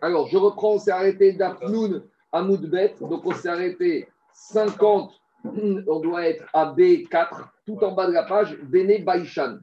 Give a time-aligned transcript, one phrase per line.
[0.00, 2.02] Alors, je reprends, on s'est arrêté d'Apnoun
[2.32, 2.96] à Moudbet.
[3.00, 5.12] Donc, on s'est arrêté 50,
[5.44, 9.58] on doit être à B4, tout en bas de la page, Bene Baishan.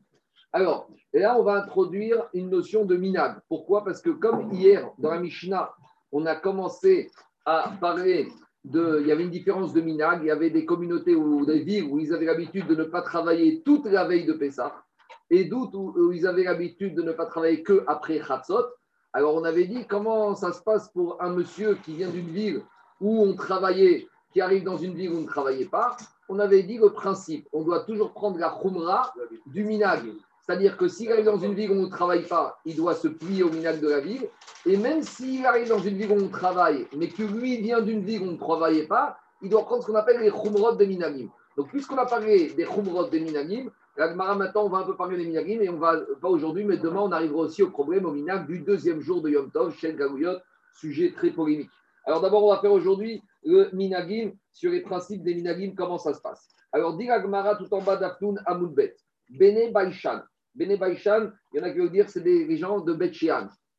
[0.52, 3.38] Alors, là, on va introduire une notion de minag.
[3.48, 3.84] Pourquoi?
[3.84, 5.74] Parce que comme hier, dans la Mishnah,
[6.12, 7.12] on a commencé
[7.46, 8.28] à parler
[8.64, 9.00] de.
[9.02, 10.20] Il y avait une différence de minag.
[10.22, 13.02] Il y avait des communautés ou des villes où ils avaient l'habitude de ne pas
[13.02, 14.84] travailler toute la veille de Pessah
[15.30, 18.66] et d'autres où, ils avaient l'habitude de ne pas travailler que après Chatzot.
[19.14, 22.62] Alors, on avait dit comment ça se passe pour un monsieur qui vient d'une ville
[23.00, 25.96] où on travaillait, qui arrive dans une ville où on ne travaillait pas?
[26.30, 29.14] On avait dit le principe on doit toujours prendre la khumra
[29.46, 30.02] du minag.
[30.42, 33.08] C'est-à-dire que s'il arrive dans une ville où on ne travaille pas, il doit se
[33.08, 34.28] plier au minag de la ville.
[34.66, 38.04] Et même s'il arrive dans une ville où on travaille, mais que lui vient d'une
[38.04, 40.86] ville où on ne travaillait pas, il doit prendre ce qu'on appelle les khumrot de
[40.86, 41.30] minagim.
[41.56, 45.26] Donc, puisqu'on a parlé des khumrot de minagim, maintenant, on va un peu parler des
[45.26, 48.48] minagim et on va, pas aujourd'hui, mais demain, on arrivera aussi au problème au minag
[48.48, 50.38] du deuxième jour de Yom Tov, Gagouyot,
[50.74, 51.70] sujet très polémique.
[52.06, 56.14] Alors, d'abord, on va faire aujourd'hui le minagim sur les principes des minagim, comment ça
[56.14, 56.50] se passe.
[56.72, 58.96] Alors, dit Gmara tout en bas d'Afnoun Amoudbet,
[59.30, 60.22] Bene Baishan.
[60.56, 63.12] Bene Baishan, il y en a qui veulent dire c'est des gens de Bet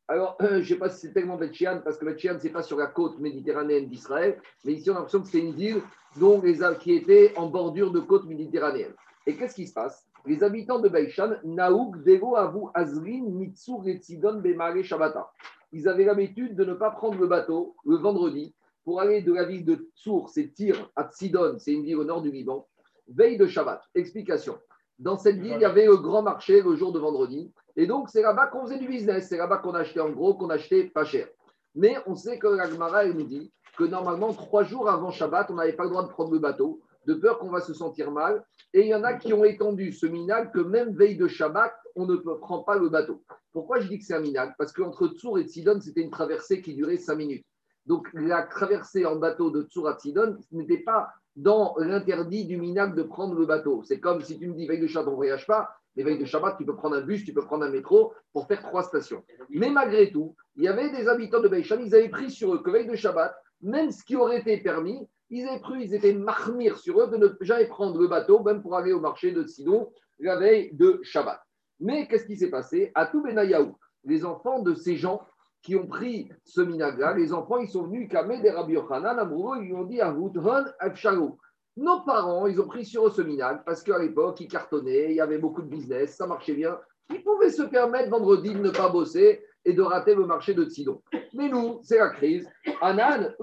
[0.07, 1.51] Alors, je ne sais pas si c'est tellement Bet
[1.83, 4.97] parce que Bet ce n'est pas sur la côte méditerranéenne d'Israël, mais ici, on a
[4.97, 5.81] l'impression que c'est une ville
[6.17, 8.93] dont les, qui était en bordure de côte méditerranéenne.
[9.27, 10.05] Et qu'est-ce qui se passe?
[10.27, 15.31] Les habitants de Baishan, Naouk, Dego, Avu, Azrin, Mitsu, Retzidon, Bemare, Shabata.
[15.71, 19.45] Ils avaient l'habitude de ne pas prendre le bateau le vendredi pour aller de la
[19.45, 22.67] ville de Tsour, c'est Tyr, à Tzidon, c'est une ville au nord du Liban,
[23.07, 23.81] veille de Shabbat.
[23.95, 24.57] Explication.
[24.99, 27.51] Dans cette ville, il y avait le grand marché le jour de vendredi.
[27.75, 29.27] Et donc, c'est là-bas qu'on faisait du business.
[29.27, 31.27] C'est là-bas qu'on achetait en gros, qu'on achetait pas cher.
[31.73, 35.51] Mais on sait que la Gemara, elle nous dit que normalement, trois jours avant Shabbat,
[35.51, 38.11] on n'avait pas le droit de prendre le bateau, de peur qu'on va se sentir
[38.11, 38.43] mal.
[38.73, 41.73] Et il y en a qui ont étendu ce minag que même veille de Shabbat,
[41.95, 43.23] on ne prend pas le bateau.
[43.53, 46.61] Pourquoi je dis que c'est un minag Parce qu'entre Tsour et Sidon, c'était une traversée
[46.61, 47.45] qui durait cinq minutes.
[47.85, 52.95] Donc la traversée en bateau de Tsour à Sidon n'était pas dans l'interdit du minag
[52.95, 53.83] de prendre le bateau.
[53.83, 56.17] C'est comme si tu me dis veille de Shabbat, on ne voyage pas, mais veille
[56.17, 58.83] de Shabbat, tu peux prendre un bus, tu peux prendre un métro pour faire trois
[58.83, 59.23] stations.
[59.49, 62.63] Mais malgré tout, il y avait des habitants de Baïchan, ils avaient pris sur eux
[62.63, 66.13] que veille de Shabbat, même ce qui aurait été permis, ils avaient pris, ils étaient
[66.13, 69.45] marmir sur eux de ne jamais prendre le bateau, même pour aller au marché de
[69.45, 71.41] Sidon la veille de Shabbat.
[71.79, 72.91] Mais qu'est-ce qui s'est passé?
[72.95, 73.73] À tout Benayahu,
[74.05, 75.21] les enfants de ces gens
[75.61, 79.73] qui ont pris ce les enfants, ils sont venus kamer des Rabbi Yochanan, amoureux, ils
[79.73, 80.15] ont dit à.
[81.77, 85.15] Nos parents, ils ont pris sur eux ce minag parce qu'à l'époque, ils cartonnaient, il
[85.15, 86.79] y avait beaucoup de business, ça marchait bien.
[87.09, 90.65] Ils pouvaient se permettre vendredi de ne pas bosser et de rater le marché de
[90.69, 91.01] Sidon.
[91.33, 92.47] Mais nous, c'est la crise.
[92.81, 93.33] Anan,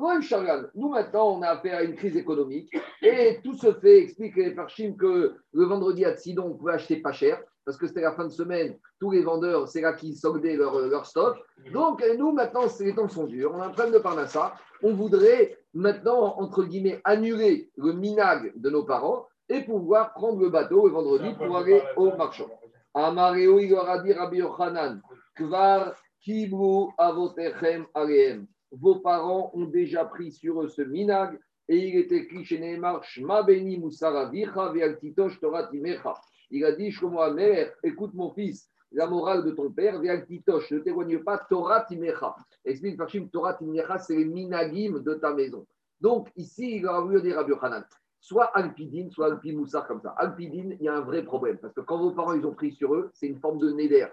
[0.75, 2.73] nous maintenant, on a affaire à une crise économique
[3.03, 6.97] et tout se fait, explique les Farchim que le vendredi à Sidon, on pouvait acheter
[6.97, 10.17] pas cher parce que c'était la fin de semaine, tous les vendeurs, c'est là qu'ils
[10.17, 11.39] soldaient leur, leur, stock.
[11.73, 14.55] Donc, nous, maintenant, les temps sont durs, on a un problème de Parnassa.
[14.83, 20.49] On voudrait maintenant, entre guillemets, annuler le minag de nos parents et pouvoir prendre le
[20.49, 22.51] bateau le vendredi pour aller au marchand.
[22.95, 23.73] Amareo, dit
[24.13, 25.01] Rabbi Yochanan,
[25.37, 28.47] Kvar Kibru Avotechem Aleem.
[28.71, 31.39] Vos parents ont déjà pris sur eux ce minag
[31.69, 36.15] et il était écrit chez Neymar, Shma Beni Musara Vicha Vealtitosh Torah Timecha.
[36.51, 40.71] Il a dit, ma mère, écoute mon fils, la morale de ton père, viens Titoche,
[40.71, 42.37] ne t'éloigne pas, Torah Timecha.
[42.65, 45.67] Explique Fachim, Torah Timecha, c'est les minagim de ta maison.
[46.01, 47.85] Donc ici, il aura voulu dire Rabbi Hanan,
[48.21, 50.11] soit Alpidine, soit Alpimoussar comme ça.
[50.19, 52.73] Alpidine, il y a un vrai problème, parce que quand vos parents ils ont pris
[52.73, 54.07] sur eux, c'est une forme de néder.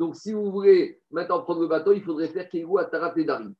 [0.00, 3.24] Donc si vous voulez maintenant prendre le bateau, il faudrait faire Kéhou à Tarat et
[3.24, 3.54] Darim.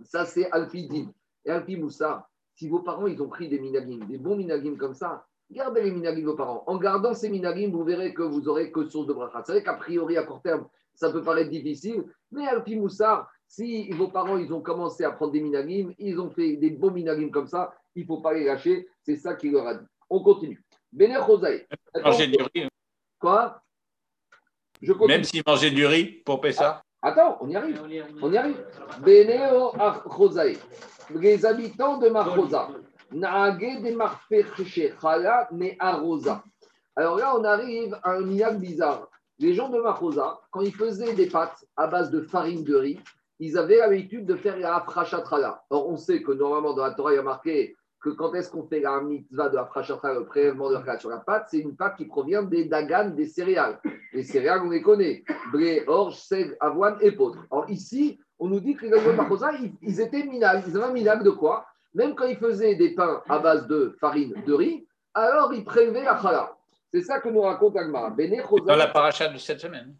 [0.00, 1.12] Ça, c'est Alpidine.
[1.44, 5.26] Et Alpimoussar, si vos parents ils ont pris des minagim, des bons minagim comme ça,
[5.50, 6.64] Gardez les minagim de vos parents.
[6.66, 9.42] En gardant ces minagim, vous verrez que vous aurez que source de bracha.
[9.44, 13.92] C'est vrai qu'a priori, à court terme, ça peut paraître difficile, mais Alpi Moussar, si
[13.92, 17.30] vos parents ils ont commencé à prendre des minagim, ils ont fait des bons minagim
[17.30, 18.88] comme ça, il ne faut pas les lâcher.
[19.02, 19.86] C'est ça qu'il leur a dit.
[20.10, 20.64] On continue.
[20.90, 21.64] Béné Rosaï.
[21.94, 22.68] Hein.
[23.20, 23.62] Quoi?
[24.82, 27.82] Je Même s'ils mangeaient du riz pour ça ah, Attends, on y arrive.
[28.22, 28.64] On y arrive.
[30.04, 30.58] Rosaï.
[31.14, 32.68] Les habitants de Marosa.
[36.96, 39.08] Alors là, on arrive à un minag bizarre.
[39.38, 42.98] Les gens de Mahosa, quand ils faisaient des pâtes à base de farine de riz,
[43.38, 44.84] ils avaient l'habitude de faire la.
[45.70, 48.50] Or, on sait que normalement, dans la Torah, il y a marqué que quand est-ce
[48.50, 51.76] qu'on fait la mitzvah de afrachatrala, le prélèvement de la sur la pâte, c'est une
[51.76, 53.80] pâte qui provient des dagan, des céréales.
[54.12, 57.44] Les céréales, on les connaît blé, orge, seigle, avoine et poudre.
[57.50, 59.50] Alors ici, on nous dit que les de Mahosa,
[59.82, 60.64] ils, étaient minag.
[60.66, 61.66] Ils avaient un minag de quoi
[61.96, 66.04] même quand ils faisaient des pains à base de farine de riz, alors ils prélevaient
[66.04, 66.52] la chala.
[66.92, 68.14] C'est ça que nous raconte Agmara.
[68.66, 69.94] Dans la paracha de cette semaine.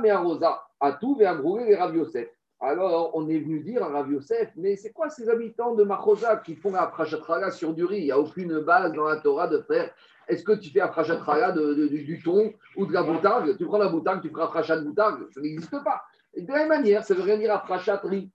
[0.00, 2.28] mais à tout les Rav Yosef.
[2.60, 6.38] Alors, on est venu dire à Rav Yosef, mais c'est quoi ces habitants de Machosa
[6.38, 7.98] qui font Afrachatraga sur du riz?
[7.98, 9.92] Il n'y a aucune base dans la Torah de faire.
[10.26, 13.78] Est-ce que tu fais Afrachatraga de, de, du thon ou de la boutargue Tu prends
[13.78, 16.02] la boutargue, tu feras Afrachat boutargue Ça n'existe pas.
[16.36, 18.30] De la même manière, ça veut rien dire Afrachat riz.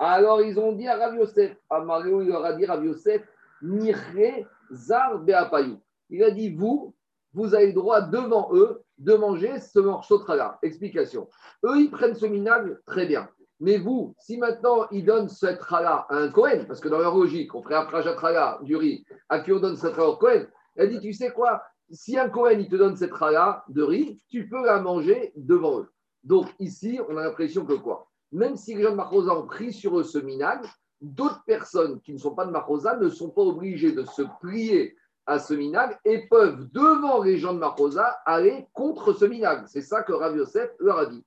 [0.00, 3.22] Alors, ils ont dit à Rav Yosef, à Mario, il leur a dit Rav Yosef,
[3.62, 5.80] Nihre Zar Beapayou.
[6.10, 6.94] Il a dit, vous,
[7.32, 10.58] vous avez le droit devant eux de manger ce morceau de traga.
[10.62, 11.28] Explication.
[11.64, 13.28] Eux, ils prennent ce minage, très bien.
[13.60, 17.16] Mais vous, si maintenant ils donnent cette trala à un Cohen, parce que dans leur
[17.16, 20.46] logique, on ferait un trala du riz, à qui on donne cette trala au Cohen,
[20.76, 24.20] elle dit, tu sais quoi, si un Cohen, il te donne cette trala de riz,
[24.28, 25.88] tu peux la manger devant eux.
[26.22, 28.08] Donc ici, on a l'impression que quoi?
[28.30, 30.66] Même si les gens de Marosa ont pris sur eux ce minage,
[31.00, 34.96] d'autres personnes qui ne sont pas de Marosa ne sont pas obligées de se plier
[35.26, 39.66] à ce minag et peuvent, devant les gens de Marosa, aller contre ce minag.
[39.66, 41.24] C'est ça que Rav Yosef leur a dit.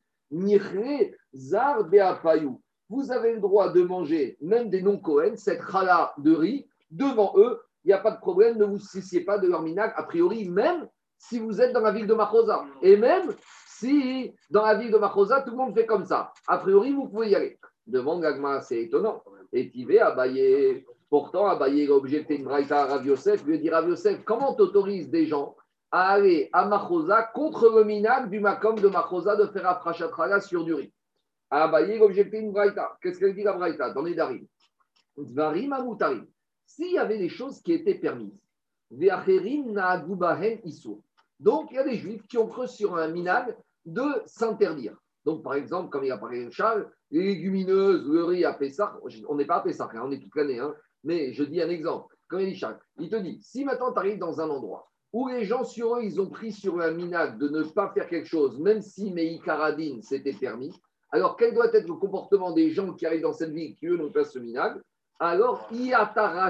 [2.90, 7.60] Vous avez le droit de manger, même des non-Cohen, cette chala de riz, devant eux.
[7.84, 10.50] Il n'y a pas de problème, ne vous souciez pas de leur minag, a priori,
[10.50, 10.88] même
[11.18, 12.64] si vous êtes dans la ville de Marosa.
[12.82, 13.34] Et même
[13.68, 16.32] si dans la ville de Marosa, tout le monde fait comme ça.
[16.48, 17.60] A priori, vous pouvez y aller.
[17.88, 19.24] Devant Gagma, c'est étonnant.
[19.52, 23.70] Et Tivé a baillé Pourtant, Abaye a objecté une braïta à Rav Yosef, lui dit
[23.70, 25.58] Rav Yosef, comment t'autorises des gens
[25.92, 30.64] à aller à Machosa contre le minag du Makom de Machosa de faire Afrachatraga sur
[30.64, 30.94] du riz
[31.50, 32.00] Abaye
[32.32, 32.98] une braïta.
[33.02, 34.48] Qu'est-ce qu'elle dit la braïta dans les Darim?
[35.18, 36.26] Dvarim amutarim.
[36.66, 38.40] S'il y avait des choses qui étaient permises,
[41.40, 43.56] donc il y a des juifs qui ont cru sur un minag
[43.86, 44.96] de s'interdire.
[45.24, 48.98] Donc, par exemple, comme il a parlé Charles, les légumineuses, le riz à Pessah,
[49.28, 50.74] on n'est pas à Pessah, hein, on est toute l'année, hein,
[51.04, 52.16] mais je dis un exemple.
[52.28, 52.62] Comme il dit
[53.00, 56.04] il te dit, si maintenant tu arrives dans un endroit où les gens sur eux,
[56.04, 60.02] ils ont pris sur un minag de ne pas faire quelque chose, même si Meïkaradine
[60.02, 60.74] c'était permis,
[61.12, 63.98] alors quel doit être le comportement des gens qui arrivent dans cette ville qui eux
[63.98, 64.80] n'ont pas ce minag
[65.20, 66.50] Alors, tu n'as pas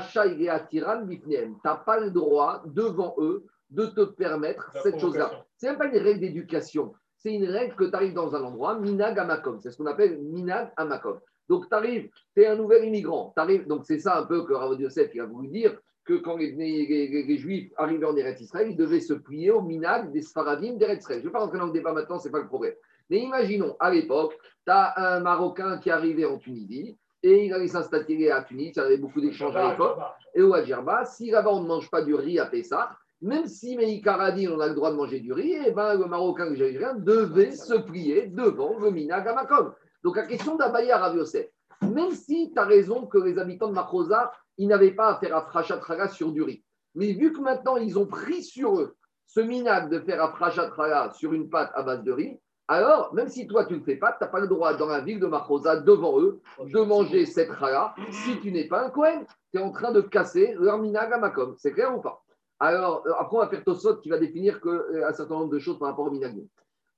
[1.99, 5.43] le droit devant eux de te permettre cette chose-là.
[5.57, 8.43] Ce n'est même pas une règle d'éducation, c'est une règle que tu arrives dans un
[8.43, 11.19] endroit, minag amakom, c'est ce qu'on appelle minag amakom.
[11.49, 13.33] Donc, tu arrives, tu es un nouvel immigrant.
[13.67, 15.77] Donc, c'est ça un peu que Rav Yosef a voulu dire
[16.11, 20.21] que quand les, Juifs arrivaient en Eretz Israël, ils devaient se plier au minag des
[20.21, 21.19] Sfaradim d'Eretz Israël.
[21.19, 22.73] Je ne vais pas rentrer dans le débat maintenant, ce n'est pas le problème.
[23.09, 27.67] Mais imaginons, à l'époque, tu as un Marocain qui arrivait en Tunisie et il allait
[27.67, 29.99] s'installer à Tunis, il y avait beaucoup d'échanges à l'époque,
[30.33, 32.89] et au Adjerba, si là-bas on ne mange pas du riz à Pessah,
[33.21, 36.05] même si Meïkaradi, on a le droit de manger du riz, et eh ben, le
[36.05, 39.71] Marocain que devait se plier devant le Minag Amakom.
[40.03, 41.47] Donc la question d'Abaye à Rav Yosef,
[41.81, 45.36] même si tu as raison que les habitants de Makrosa, ils n'avaient pas à faire
[45.36, 46.63] Afrachatraga sur du riz.
[46.95, 48.95] Mais vu que maintenant ils ont pris sur eux
[49.28, 53.48] ce minag de faire Afrachatraga sur une pâte à base de riz, alors même si
[53.48, 55.28] toi tu ne le fais pas, tu n'as pas le droit dans la ville de
[55.28, 57.94] Makrosa, devant eux, de manger cette raga.
[58.12, 61.18] Si tu n'es pas un Kohen, tu es en train de casser leur minag à
[61.18, 61.56] Makom.
[61.57, 62.24] C'est clair ou pas?
[62.60, 65.51] Alors euh, après on va faire Tosot qui va définir que, euh, un certain nombre
[65.51, 66.45] de choses par rapport au minag.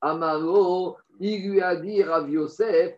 [0.01, 2.97] Amaro, il lui a dit Rav Yosef,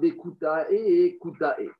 [0.00, 1.70] Bekutae kutae.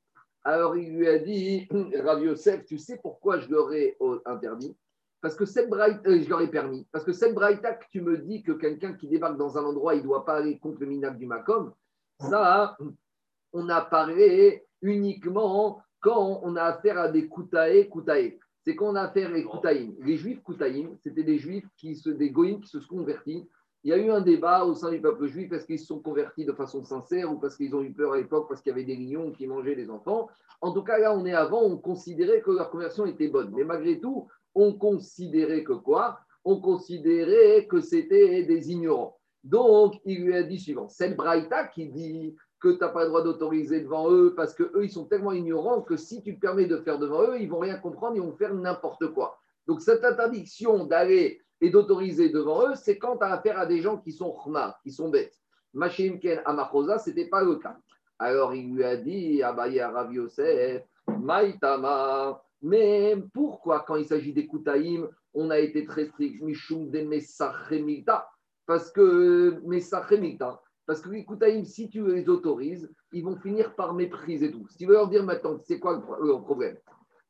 [0.44, 1.66] Alors il lui a dit,
[2.04, 4.76] Rav Yosef, tu sais pourquoi je leur ai euh, interdit?
[5.20, 6.86] Parce que cette braïta, euh, je leur ai permis.
[6.92, 9.94] Parce que cette braïta que tu me dis que quelqu'un qui débarque dans un endroit,
[9.94, 11.72] il ne doit pas aller contre le minag du Makom,
[12.20, 12.76] ça,
[13.52, 19.02] on a parlé uniquement quand on a affaire à des kutae kutae c'est qu'on a
[19.02, 19.94] affaire les Koutaïm.
[20.00, 23.46] Les juifs Koutaïm, c'était des juifs, qui se, des goïms qui se sont convertis.
[23.84, 26.00] Il y a eu un débat au sein du peuple juif parce qu'ils se sont
[26.00, 28.72] convertis de façon sincère ou parce qu'ils ont eu peur à l'époque parce qu'il y
[28.72, 30.30] avait des lions qui mangeaient les enfants.
[30.62, 33.52] En tout cas, là, on est avant, on considérait que leur conversion était bonne.
[33.54, 36.18] Mais malgré tout, on considérait que quoi?
[36.46, 39.18] On considérait que c'était des ignorants.
[39.42, 40.88] Donc, il lui a dit suivant.
[40.88, 44.82] Cette Braïta qui dit que tu n'as pas le droit d'autoriser devant eux parce qu'eux,
[44.82, 47.58] ils sont tellement ignorants que si tu te permets de faire devant eux, ils vont
[47.58, 49.38] rien comprendre, ils vont faire n'importe quoi.
[49.66, 53.80] Donc cette interdiction d'aller et d'autoriser devant eux, c'est quand tu as affaire à des
[53.80, 55.38] gens qui sont khmar, qui sont bêtes.
[55.72, 57.76] Machim Ken Amachosa, ce n'était pas le cas.
[58.18, 60.84] Alors il lui a dit, Abaye Rav Yosef,
[61.20, 67.00] Maïtama, mais pourquoi quand il s'agit des Koutaïm, on a été très strict, Mishum de
[67.00, 68.28] Messachemita
[68.66, 73.94] Parce que Messachemita, parce que les Koutaïm, si tu les autorises, ils vont finir par
[73.94, 74.66] mépriser tout.
[74.68, 76.76] Si tu veux leur dire maintenant, c'est quoi le problème?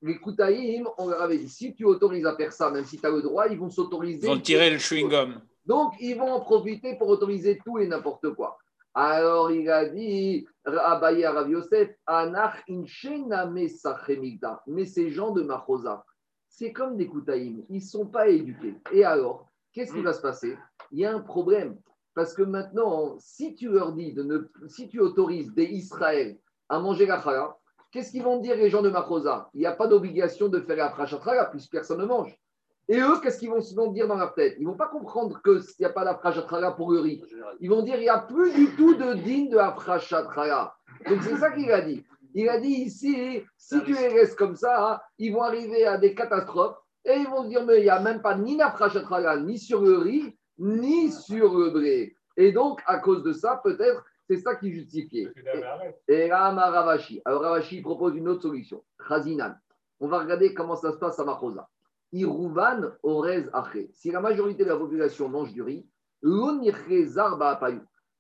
[0.05, 3.07] Les Koutaïm, on leur avait dit, si tu autorises à faire ça, même si tu
[3.07, 4.27] as le droit, ils vont s'autoriser.
[4.27, 5.41] Ils vont tirer le chewing-gum.
[5.65, 8.59] Donc, ils vont en profiter pour autoriser tout et n'importe quoi.
[8.93, 12.63] Alors, il a dit, Abaye Rav Yosef, Anach
[14.67, 16.05] Mais ces gens de Machosa,
[16.51, 18.75] c'est comme des Koutaïm, ils ne sont pas éduqués.
[18.93, 20.59] Et alors, qu'est-ce qui va se passer?
[20.93, 21.79] Il y a un problème
[22.15, 26.79] Parce que maintenant, si tu leur dis, de ne, si tu autorises des Israël à
[26.79, 27.57] manger la chala,
[27.95, 30.77] qu'est-ce qu'ils vont dire les gens de Machosa Il n'y a pas d'obligation de faire
[30.77, 32.37] la chala puisque personne ne mange.
[32.89, 34.57] Et eux, qu'est-ce qu'ils vont dire dans leur tête?
[34.59, 37.23] Ils ne vont pas comprendre qu'il n'y a pas d'afrachatrala pour le riz.
[37.61, 40.75] Ils vont dire il n'y a plus du tout de digne de afrachatrala.
[41.09, 42.05] Donc c'est ça qu'il a dit.
[42.35, 46.77] Il a dit ici, si tu laisses comme ça, ils vont arriver à des catastrophes
[47.05, 49.99] et ils vont dire mais il n'y a même pas ni d'afrachatrala, ni sur le
[49.99, 52.17] riz, ni sur le blé.
[52.37, 55.29] Et donc, à cause de ça, peut-être, c'est ça qui justifiait.
[56.09, 57.21] Et, là, Ravashi.
[57.25, 58.83] Alors Ravashi propose une autre solution.
[59.09, 59.55] Khazinan.
[60.01, 61.69] On va regarder comment ça se passe à Machosa.
[62.13, 63.91] Irouvan Orez Aché.
[63.93, 65.87] Si la majorité de la population mange du riz,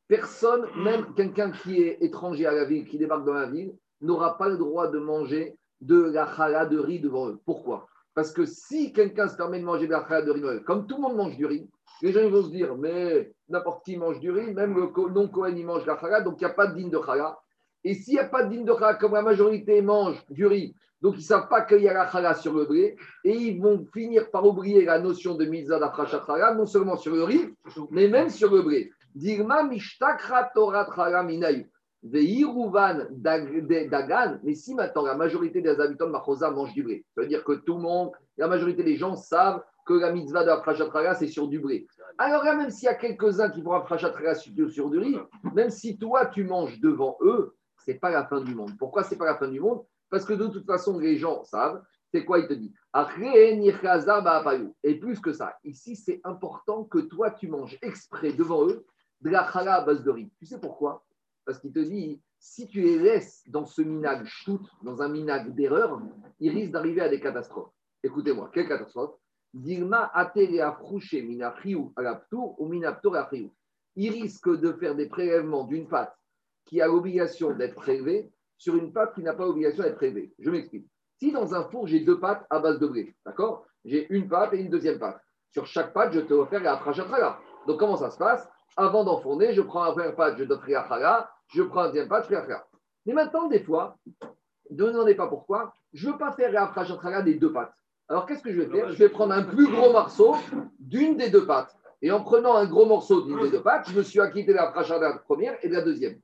[0.08, 4.36] personne, même quelqu'un qui est étranger à la ville, qui débarque dans la ville, n'aura
[4.36, 7.40] pas le droit de manger de la chala de riz devant eux.
[7.46, 7.86] Pourquoi?
[8.14, 10.60] Parce que si quelqu'un se permet de manger de la chala de riz devant eux,
[10.60, 11.70] comme tout le monde mange du riz,
[12.02, 15.66] les gens vont se dire, mais n'importe qui mange du riz, même le non-Cohen, il
[15.66, 17.38] mange la chala, donc il n'y a pas de digne de chala.
[17.82, 20.74] Et s'il n'y a pas de digne de chala, comme la majorité mange du riz,
[21.04, 23.60] donc, ils ne savent pas qu'il y a la chala sur le blé et ils
[23.60, 27.54] vont finir par oublier la notion de mitzvah d'afrachatara, non seulement sur le riz,
[27.90, 28.90] mais même sur le blé.
[29.14, 31.70] Dirma mishtakra Torah minayu.
[32.02, 37.28] Dagan, mais si maintenant la majorité des habitants de Machosa mangent du blé, ça veut
[37.28, 41.14] dire que tout le monde, la majorité des gens savent que la mitzvah de la
[41.14, 41.86] c'est sur du blé.
[42.18, 45.18] Alors là, même s'il y a quelques-uns qui vont la sur, sur du riz,
[45.52, 48.72] même si toi tu manges devant eux, c'est pas la fin du monde.
[48.78, 49.84] Pourquoi c'est pas la fin du monde?
[50.10, 51.82] Parce que de toute façon, les gens savent.
[52.12, 52.72] C'est quoi il te dit?
[54.84, 58.86] Et plus que ça, ici, c'est important que toi, tu manges exprès devant eux
[59.20, 60.30] de la chala à base de riz.
[60.38, 61.04] Tu sais pourquoi?
[61.44, 65.54] Parce qu'il te dit si tu les laisses dans ce minag shoot, dans un minag
[65.54, 66.00] d'erreur,
[66.40, 67.72] ils risquent d'arriver à des catastrophes.
[68.02, 69.16] Écoutez-moi, quelle catastrophe?
[69.54, 69.60] Ou
[73.96, 76.16] Il risque de faire des prélèvements d'une pâte
[76.64, 80.34] qui a l'obligation d'être prélevée sur une pâte qui n'a pas l'obligation d'être prélevée.
[80.40, 80.88] Je m'explique.
[81.20, 83.64] Si dans un four, j'ai deux pâtes à base de blé, d'accord?
[83.84, 85.20] J'ai une pâte et une deuxième pâte.
[85.52, 87.38] Sur chaque pâte, je te offre la.
[87.68, 88.48] Donc, comment ça se passe?
[88.76, 92.24] Avant d'enfourner, je prends la première pâte, je t'offre la je prends la deuxième pâte,
[92.28, 92.56] je fais.
[93.06, 93.96] Mais maintenant, des fois,
[94.70, 97.72] ne demandez pas pourquoi, je ne veux pas faire la des deux pâtes.
[98.08, 98.90] Alors, qu'est-ce que je vais faire?
[98.90, 100.36] Je vais prendre un plus gros morceau
[100.78, 101.74] d'une des deux pâtes.
[102.02, 104.58] Et en prenant un gros morceau d'une des deux pâtes, je me suis acquitté de
[104.58, 106.20] la la première et de la deuxième.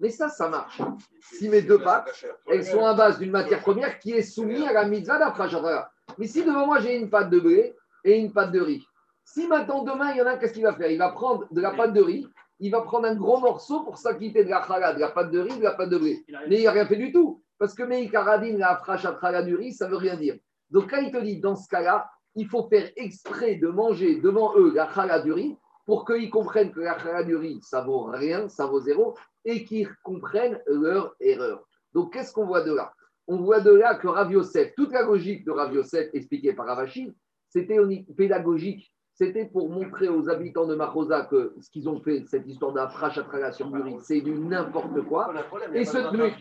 [0.00, 0.80] Mais ça, ça marche.
[1.20, 4.72] Si mes deux pâtes, elles sont à base d'une matière première qui est soumise à
[4.72, 5.90] la mitzvah d'Afrachadra.
[6.18, 7.74] Mais si devant moi, j'ai une pâte de blé
[8.04, 8.86] et une pâte de riz,
[9.24, 10.90] si maintenant, demain, il y en a, qu'est-ce qu'il va faire?
[10.90, 12.28] Il va prendre de la pâte de riz,
[12.60, 15.40] il va prendre un gros morceau pour s'acquitter de la chala, de la pâte de
[15.40, 16.24] riz, de la pâte de blé.
[16.48, 17.42] Mais il n'a rien fait du tout.
[17.58, 20.36] Parce que Meikaradin, la frachatra du riz, ça ne veut rien dire.
[20.74, 24.56] Donc, quand il te dit, dans ce cas-là, il faut faire exprès de manger devant
[24.56, 28.02] eux la chala du riz pour qu'ils comprennent que la chala du riz, ça vaut
[28.06, 29.14] rien, ça vaut zéro,
[29.44, 31.64] et qu'ils comprennent leur erreur.
[31.92, 32.92] Donc, qu'est-ce qu'on voit de là?
[33.28, 36.66] On voit de là que Rav Yosef, toute la logique de Rav Yosef expliquée par
[36.66, 37.14] Ravashi,
[37.48, 37.78] c'était
[38.16, 38.92] pédagogique.
[39.16, 43.52] C'était pour montrer aux habitants de Marosa que ce qu'ils ont fait, cette histoire d'Afrachatraga
[43.52, 45.32] sur Muri, c'est du n'importe quoi.
[45.72, 46.34] Et ce truc.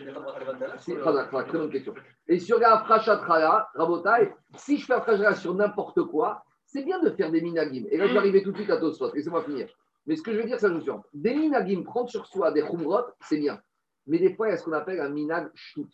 [0.80, 1.94] Très bonne question.
[2.28, 7.30] Et sur l'Afrachatraga, Rabotai, si je fais Afrachatraga sur n'importe quoi, c'est bien de faire
[7.30, 7.86] des minagim.
[7.92, 9.14] Et là, je vais arriver tout de suite à Tosfot.
[9.14, 9.70] Laissez-moi finir.
[10.08, 11.04] Mais ce que je veux dire, c'est la notion.
[11.14, 13.62] Des minagim, prendre sur soi des khumrot, c'est bien.
[14.08, 15.90] Mais des fois, il y a ce qu'on appelle un minag shoot.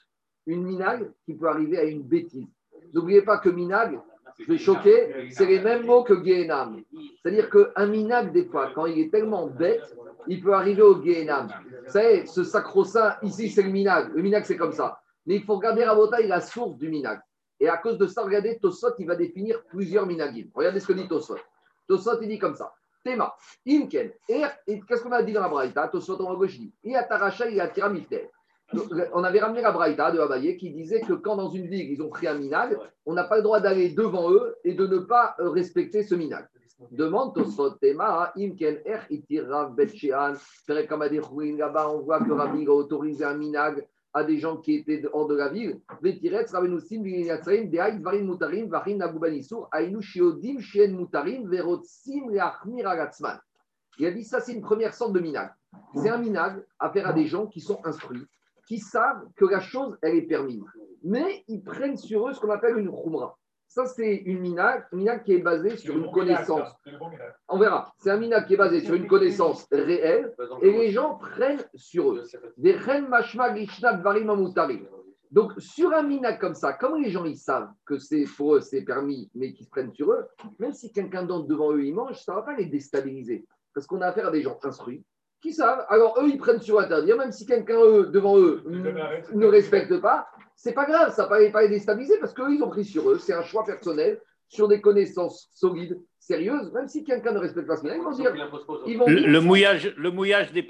[0.46, 2.48] Une minag qui peut arriver à une bêtise.
[2.94, 4.00] N'oubliez pas que minag,
[4.40, 6.82] je vais choquer, c'est les mêmes mots que Gehenam.
[7.22, 9.96] C'est-à-dire qu'un minag, des fois, quand il est tellement bête,
[10.28, 11.50] il peut arriver au Gehenam.
[11.86, 14.14] Vous savez, ce sacro-saint, ici, c'est le minag.
[14.14, 15.02] Le minag, c'est comme ça.
[15.26, 17.20] Mais il faut regarder Rabota, la source du minag.
[17.60, 20.48] Et à cause de ça, regardez, Tosot, il va définir plusieurs minagim.
[20.54, 21.38] Regardez ce que dit Tosot.
[21.88, 22.74] Tosot, il dit comme ça.
[23.04, 24.44] Tema, Imken, et
[24.88, 25.88] qu'est-ce qu'on a dit dans la Braïta?
[25.88, 27.68] Tosot en gauche dit Il a Taracha, il a
[29.14, 32.02] On avait ramené la Braïta de Abaye qui disait que quand dans une ville ils
[32.02, 35.00] ont pris un minag, on n'a pas le droit d'aller devant eux et de ne
[35.00, 36.48] pas euh, respecter ce minag.
[36.92, 40.36] Demande Tosot Tema, Imken, Er, Itirav, Betchean,
[40.68, 45.28] là-bas, on voit que Rabbi a autorisé un minag à des gens qui étaient hors
[45.28, 45.82] de la ville.
[54.00, 55.52] Il a dit ça, c'est une première sorte de minag.
[55.96, 58.26] C'est un minag à faire à des gens qui sont instruits,
[58.70, 60.64] qui savent que la chose, elle est permise.
[61.04, 63.36] Mais ils prennent sur eux ce qu'on appelle une khumra.
[63.68, 66.70] Ça, c'est une minag, minag qui est basée sur une connaissance.
[67.48, 67.92] On verra.
[67.98, 72.14] C'est un minag qui est basé sur une connaissance réelle et les gens prennent sur
[72.14, 72.24] eux.
[72.58, 72.74] Des
[75.32, 78.62] donc, sur un minag comme ça, comme les gens ils savent que c'est pour eux
[78.62, 80.26] c'est permis, mais qu'ils prennent sur eux,
[80.58, 83.46] même si quelqu'un d'autre devant eux il mange, ça ne va pas les déstabiliser.
[83.74, 85.04] Parce qu'on a affaire à des gens instruits
[85.42, 85.86] qui savent.
[85.90, 88.64] Alors, eux, ils prennent sur interdire, même si quelqu'un, devant eux,
[89.34, 92.62] ne respecte pas, c'est pas grave, ça ne va pas les déstabiliser parce qu'eux, ils
[92.62, 93.18] ont pris sur eux.
[93.18, 94.20] C'est un choix personnel
[94.50, 98.34] sur des connaissances solides, sérieuses, même si quelqu'un ne respecte pas ce ils vont dire.
[98.36, 100.68] le, mouillage, le mouillage des,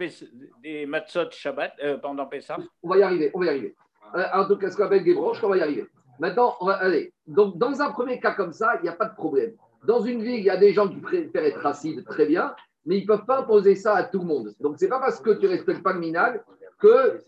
[0.61, 3.75] des matzot Shabbat euh, pendant Pessah On va y arriver, on va y arriver.
[4.15, 5.87] Euh, en tout cas, ce qu'on appelle des branches, on va y arriver.
[6.19, 7.13] Maintenant, on va aller.
[7.25, 9.53] Donc, dans un premier cas comme ça, il n'y a pas de problème.
[9.85, 12.53] Dans une ville, il y a des gens qui préfèrent être racides, très bien,
[12.85, 14.55] mais ils ne peuvent pas imposer ça à tout le monde.
[14.59, 16.41] Donc, ce n'est pas parce que tu ne respectes pas le minag
[16.79, 17.21] que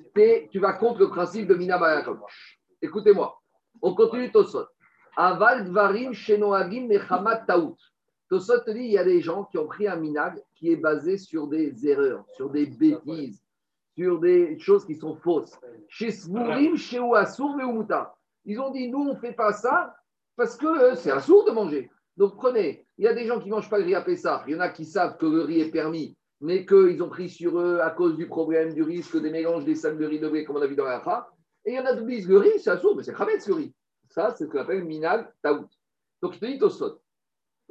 [0.52, 2.06] tu vas contre le principe de minag
[2.82, 3.40] Écoutez-moi,
[3.82, 4.66] on continue Tosot.
[5.18, 7.78] Aval dvarim shenoagim mechamat taout.
[8.30, 11.18] Tosot dit il y a des gens qui ont pris un minag qui est basé
[11.18, 13.44] sur des erreurs, sur des bêtises,
[13.98, 15.60] sur des choses qui sont fausses.
[15.90, 17.58] Chez Svourim, chez Ouassour,
[18.46, 19.94] Ils ont dit nous, on ne fait pas ça
[20.38, 21.92] parce que euh, c'est sourd de manger.
[22.18, 24.44] Donc prenez, il y a des gens qui ne mangent pas le riz à Pessah.
[24.48, 27.30] Il y en a qui savent que le riz est permis, mais qu'ils ont pris
[27.30, 30.28] sur eux à cause du problème, du risque des mélanges des sacs de riz de
[30.28, 31.02] blé, comme on a vu dans la
[31.66, 33.54] Et il y en a qui disent le riz, c'est sourd, mais c'est Khametz le
[33.56, 33.74] riz.
[34.10, 35.70] Ça, c'est ce qu'on appelle minag taout.
[36.22, 37.02] Donc je te dis sot.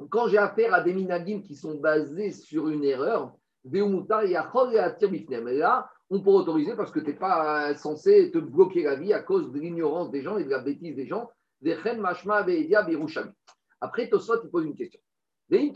[0.09, 6.31] Quand j'ai affaire à des minagim qui sont basés sur une erreur, là, on peut
[6.31, 10.11] autoriser parce que tu n'es pas censé te bloquer la vie à cause de l'ignorance
[10.11, 11.29] des gens et de la bêtise des gens.
[13.81, 14.99] Après, Tosot, il pose une question.
[15.49, 15.73] Il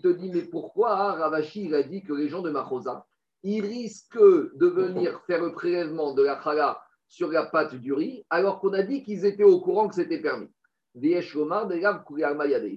[0.00, 3.06] te dit, mais pourquoi Ravashi il a dit que les gens de Machosa,
[3.42, 8.24] ils risquent de venir faire le prélèvement de la chala sur la pâte du riz,
[8.30, 10.48] alors qu'on a dit qu'ils étaient au courant que c'était permis.
[10.94, 11.22] Il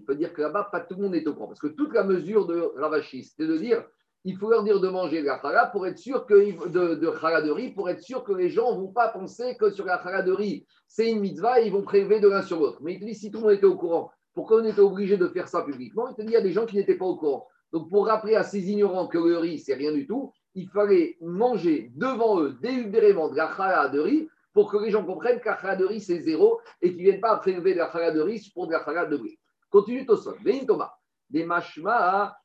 [0.06, 1.48] peut dire que là-bas, pas tout le monde est au courant.
[1.48, 3.86] Parce que toute la mesure de Ravashi, c'était de dire
[4.28, 6.34] il faut leur dire de manger de la chala pour être sûr que
[6.68, 9.86] de, de riz, pour être sûr que les gens ne vont pas penser que sur
[9.86, 12.80] la chala de riz, c'est une mitzvah et ils vont prélever de l'un sur l'autre.
[12.82, 15.16] Mais il te dit si tout le monde était au courant, pourquoi on était obligé
[15.16, 16.10] de faire ça publiquement?
[16.10, 17.48] Il te dit il y a des gens qui n'étaient pas au courant.
[17.72, 21.18] Donc pour rappeler à ces ignorants que le riz, c'est rien du tout, il fallait
[21.22, 25.50] manger devant eux délibérément de la chala de riz pour que les gens comprennent que
[25.50, 28.10] la chala de riz, c'est zéro et qu'ils ne viennent pas prélever de la chala
[28.10, 29.38] de riz pour de la chala de riz.
[29.70, 30.36] Continue sol.
[30.44, 30.94] Vénin Thomas
[31.30, 32.38] des mashma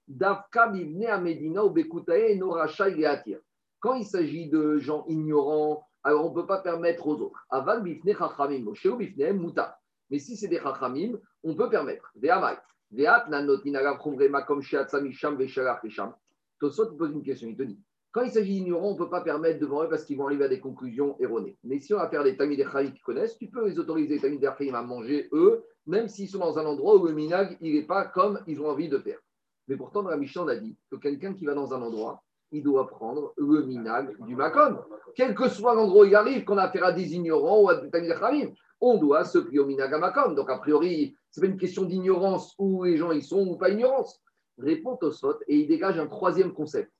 [3.80, 7.46] Quand il s'agit de gens ignorants, alors on ne peut pas permettre aux autres.
[7.50, 9.78] Aval bifne chachamim, ou bifne muta.
[10.10, 12.10] Mais si c'est des chachamim, on peut permettre.
[12.16, 12.56] Des amay.
[12.90, 16.12] Des atnanotinagav chumrema comme shiatzamisham veshalach vesham.
[16.58, 17.78] Tosot pose une question, il te dit.
[18.12, 20.44] Quand il s'agit d'ignorants, on ne peut pas permettre devant eux parce qu'ils vont arriver
[20.44, 21.56] à des conclusions erronées.
[21.62, 24.20] Mais si on va faire des tamis des qui connaissent, tu peux les autoriser, les
[24.20, 27.74] tamis des à manger eux, même s'ils sont dans un endroit où le minag, il
[27.74, 29.20] n'est pas comme ils ont envie de faire.
[29.68, 32.22] Mais pourtant, dans la Mishnah, on a dit que quelqu'un qui va dans un endroit,
[32.52, 34.82] il doit prendre le minag du makom.
[35.14, 37.76] Quel que soit l'endroit où il arrive, qu'on a affaire à des ignorants ou à
[37.76, 40.34] des tamis des on doit se plier au minag à makom.
[40.34, 43.56] Donc, a priori, ce n'est pas une question d'ignorance où les gens y sont ou
[43.56, 44.20] pas ignorance.
[44.58, 46.90] Répond au sot et il dégage un troisième concept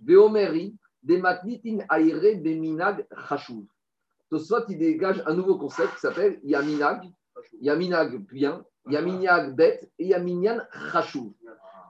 [0.00, 3.64] Veomeri, des matnitin aire des minag chashuv.
[4.30, 7.02] Tosfot, il dégage un nouveau concept qui s'appelle Yaminag.
[7.60, 10.60] Yaminag bien, Yaminag bête et Yaminyan
[10.92, 11.32] chashuv.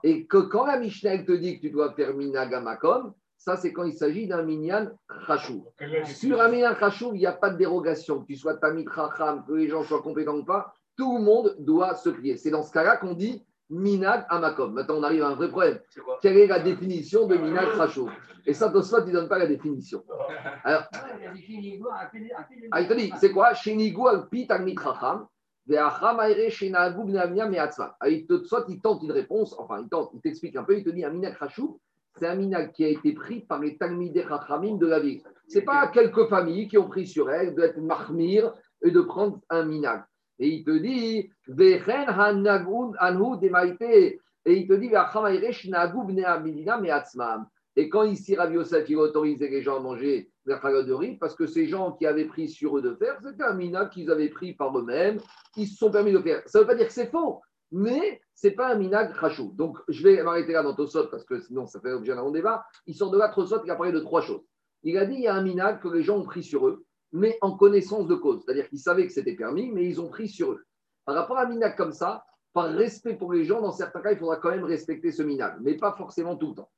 [0.03, 3.71] Et que quand la Mishnah te dit que tu dois faire minag amakom, ça c'est
[3.71, 4.89] quand il s'agit d'un minyan
[5.27, 5.61] chashuv.
[6.05, 8.21] Sur un minyan chashuv, il n'y a pas de dérogation.
[8.21, 11.55] Que tu sois tamid chacham, que les gens soient compétents ou pas, tout le monde
[11.59, 12.37] doit se plier.
[12.37, 14.73] C'est dans ce cas-là qu'on dit Minag Amakom.
[14.73, 15.79] Maintenant, on arrive à un vrai problème.
[16.21, 18.09] Quelle est la définition de Minag Rachou
[18.45, 20.03] Et ça, Tosfot, il ne donne pas la définition.
[20.63, 20.83] Alors,
[22.71, 23.53] ah, il te dit, c'est quoi?
[27.47, 27.97] Me'atzma.
[28.43, 31.03] Soit il tente une réponse, enfin, il tente, il t'explique un peu, il te dit,
[31.05, 31.79] un Minag Rachou,
[32.19, 35.21] c'est un minag qui a été pris par les Talmidei Chachamim de la ville.
[35.47, 38.53] Ce n'est pas quelques familles qui ont pris sur elles d'être marmir
[38.83, 40.03] et de prendre un minag.
[40.37, 41.29] Et il te dit,
[44.45, 44.91] et il te dit,
[47.79, 51.33] et quand ici Rabbi Yosef il autorisé les gens à manger la de riz, parce
[51.33, 54.27] que ces gens qui avaient pris sur eux de faire, c'était un minag qu'ils avaient
[54.27, 55.21] pris par eux-mêmes,
[55.55, 56.41] ils se sont permis de faire.
[56.45, 57.39] Ça ne veut pas dire que c'est faux,
[57.71, 59.53] mais ce n'est pas un minag rachou.
[59.55, 62.31] Donc je vais m'arrêter là dans Tosot, parce que sinon ça fait objet d'un long
[62.31, 62.65] débat.
[62.85, 64.43] Il sort de là, Tosot, il a parlé de trois choses.
[64.83, 66.83] Il a dit il y a un minag que les gens ont pris sur eux,
[67.13, 68.43] mais en connaissance de cause.
[68.43, 70.65] C'est-à-dire qu'ils savaient que c'était permis, mais ils ont pris sur eux.
[71.05, 74.11] Par rapport à un minag comme ça, par respect pour les gens, dans certains cas,
[74.11, 76.69] il faudra quand même respecter ce minag, mais pas forcément tout le temps.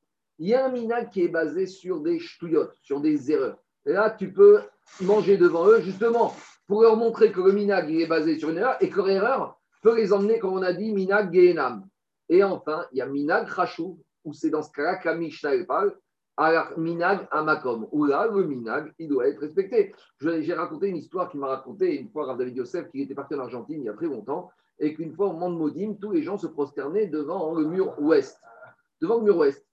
[0.42, 3.60] Il y a un minag qui est basé sur des ch'touillottes, sur des erreurs.
[3.86, 4.62] Et là, tu peux
[5.02, 6.34] manger devant eux, justement,
[6.66, 9.10] pour leur montrer que le minag il est basé sur une erreur et que leur
[9.10, 11.88] erreur peut les emmener, comme on a dit, minag gehenam.
[12.28, 15.64] Et enfin, il y a minag rachou, où c'est dans ce cas-là que la Mishnah
[15.66, 15.96] parle,
[16.38, 17.88] alors, minag amakom.
[17.92, 19.94] Ou là, le minag, il doit être respecté.
[20.20, 23.36] J'ai raconté une histoire qui m'a raconté une fois Rav David Yosef, qui était parti
[23.36, 24.50] en Argentine il y a très longtemps.
[24.80, 27.94] et qu'une fois au moment de Modim, tous les gens se prosternaient devant le mur
[28.00, 28.40] ouest.
[29.00, 29.64] Devant le mur ouest.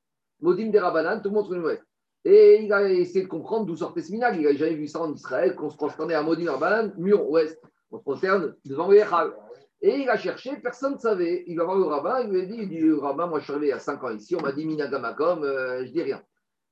[0.40, 1.82] Modim des Rabanan, tout le monde le mur ouest.
[2.24, 4.36] Et il a essayé de comprendre d'où sortait ce minag.
[4.36, 7.60] Il n'a jamais vu ça en Israël, qu'on se prosternait à Modim Rabanan, mur ouest.
[7.90, 9.32] On se prosterne devant le Echal.
[9.80, 11.44] Et il a cherché, personne ne savait.
[11.46, 13.52] Il va voir le rabbin, il lui a dit, il dit rabbin, moi je suis
[13.52, 16.20] arrivé il y a 5 ans ici, on m'a dit Minagamakom, euh, je dis rien.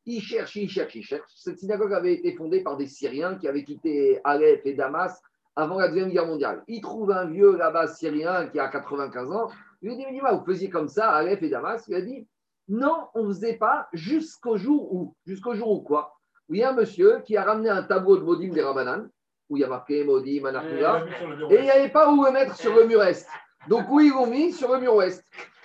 [0.06, 1.30] Il cherche, il cherche, il cherche.
[1.36, 5.20] Cette synagogue avait été fondée par des Syriens qui avaient quitté Aleph et Damas
[5.54, 6.64] avant la Deuxième Guerre mondiale.
[6.68, 9.48] Il trouve un vieux là-bas syrien qui a 95 ans.
[9.82, 12.26] Il lui dit, mais vous faisiez comme ça, Aleph et Damas Il a dit,
[12.68, 15.14] non, on ne faisait pas jusqu'au jour où.
[15.26, 16.14] Jusqu'au jour où quoi?
[16.48, 19.08] Il y a un monsieur qui a ramené un tableau de Modim des Rabanan
[19.48, 21.04] où il y a marqué Maudit, Manakula,
[21.50, 23.26] et il n'y avait pas où le mettre sur le mur est.
[23.68, 25.24] Donc, où ils l'ont mis Sur le mur ouest?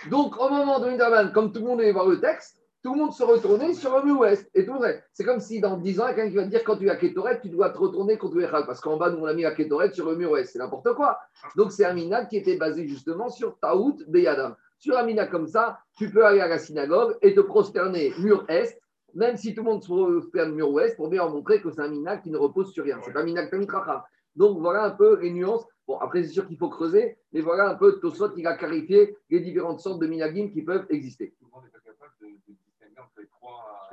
[0.09, 2.99] Donc, au moment de Winterman, comme tout le monde allait voir le texte, tout le
[2.99, 4.49] monde se retournait sur le mur ouest.
[4.55, 5.03] Et tout vrai.
[5.13, 7.39] C'est comme si dans 10 ans, quelqu'un qui va te dire quand tu as Ketoret,
[7.39, 9.93] tu dois te retourner contre le parce qu'en bas, nous, on a mis la Ketoret
[9.93, 10.51] sur le mur ouest.
[10.51, 11.19] C'est n'importe quoi.
[11.55, 14.55] Donc, c'est un minag qui était basé justement sur Taout Beyadam.
[14.81, 18.43] Sur un minag comme ça, tu peux aller à la synagogue et te prosterner mur
[18.49, 18.79] est
[19.13, 21.87] même si tout le monde se le mur ouest, pour bien montrer que c'est un
[21.87, 22.99] minag qui ne repose sur rien.
[23.05, 24.01] C'est pas un minag Tamitracham.
[24.35, 25.63] Donc voilà un peu les nuances.
[25.87, 29.15] Bon, après, c'est sûr qu'il faut creuser, mais voilà un peu Tosot qui a clarifié
[29.29, 31.35] les différentes sortes de minagim qui peuvent exister.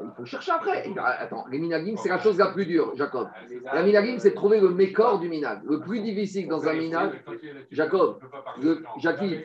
[0.00, 0.84] Il faut chercher après.
[0.96, 3.28] Attends, les minagim, c'est la chose la plus dure, Jacob.
[3.64, 5.60] La minagim, c'est de trouver le mécor du minag.
[5.64, 7.20] Le plus difficile dans un minag,
[7.70, 8.20] Jacob,
[8.62, 9.38] le, Jackie,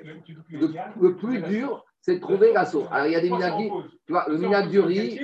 [0.51, 2.83] le plus dur, c'est de trouver l'assaut.
[2.91, 3.71] Alors, il y a des minagis,
[4.05, 5.17] tu vois, le minag du riz,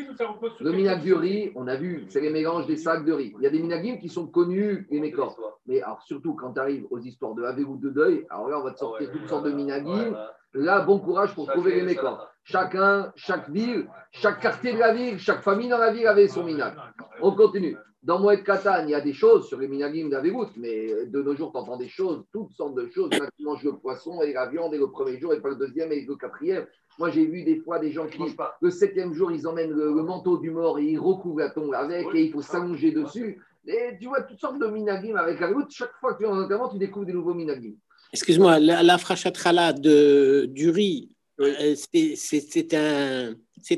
[0.61, 3.33] le minag du riz, on a vu, c'est les mélanges des sacs de riz.
[3.37, 5.37] Il y a des minagim qui sont connus, les mécors.
[5.65, 8.59] Mais alors, surtout quand tu arrives aux histoires de Havé ou de deuil, alors là,
[8.59, 10.15] on va te sortir toutes sortes de minagim.
[10.53, 12.29] Là, bon courage pour trouver les mécors.
[12.45, 16.45] Chacun, chaque ville, chaque quartier de la ville, chaque famille dans la ville avait son
[16.45, 16.73] minag.
[17.21, 17.75] On continue.
[18.01, 21.35] Dans Moed Katan, il y a des choses sur les minagim d'Avégout, mais de nos
[21.35, 23.09] jours, tu entends des choses, toutes sortes de choses.
[23.11, 25.91] Il y le poisson et la viande et le premier jour et pas le deuxième
[25.91, 26.65] et le quatrième.
[26.97, 28.19] Moi, j'ai vu des fois des gens qui,
[28.61, 32.07] le septième jour, ils emmènent le, manteau du mort et ils recouvrent la tombe avec
[32.13, 33.41] et il faut s'allonger dessus.
[33.67, 35.69] Et tu vois toutes sortes de minagim avec route.
[35.69, 37.73] Chaque fois que tu es en enterrement, tu découvres des nouveaux minagim.
[38.13, 41.09] Excuse-moi, la, la frachatrala de, du riz,
[41.41, 43.35] euh, c'est un,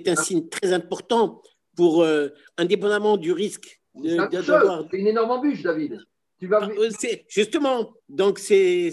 [0.07, 1.41] un signe très important
[1.75, 5.99] pour, euh, indépendamment du risque c'est une énorme embûche, David.
[6.39, 6.61] Tu vas...
[6.63, 6.69] Ah,
[7.27, 8.91] justement, donc c'est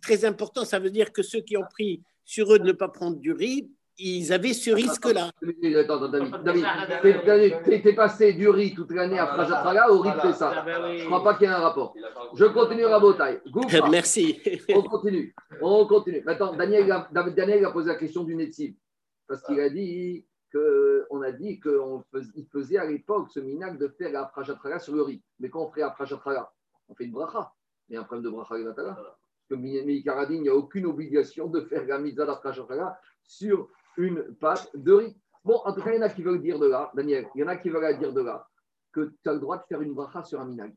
[0.00, 0.64] très important.
[0.64, 3.32] Ça veut dire que ceux qui ont pris sur eux de ne pas prendre du
[3.32, 5.30] riz, ils avaient ce risque-là.
[5.80, 10.10] Attends, attends, David, David tu es, passé du riz toute l'année à Frajatraga au riz
[10.24, 10.64] de ça.
[10.66, 11.94] Je ne crois pas qu'il y ait un rapport.
[12.34, 13.40] Je continue à Botaï.
[13.90, 14.40] Merci.
[14.74, 15.34] On continue.
[15.60, 16.22] On continue.
[16.24, 18.74] Maintenant, Daniel, Daniel a posé la question du Netsiv.
[19.28, 20.26] Parce qu'il a dit
[21.10, 25.02] on a dit qu'il faisait à l'époque ce minac de faire la prachatraga sur le
[25.02, 25.22] riz.
[25.40, 26.50] Mais quand on fait la prachatraga,
[26.88, 27.52] on fait une bracha.
[27.88, 29.06] Il y a un problème de bracha Parce
[29.48, 34.34] que Mikaradin, il n'y a aucune obligation de faire la à la prachatraga sur une
[34.36, 35.16] pâte de riz.
[35.44, 37.42] Bon, en tout cas, il y en a qui veulent dire de là, Daniel, il
[37.42, 38.48] y en a qui veulent dire de là
[38.92, 40.74] que tu as le droit de faire une bracha sur un minag.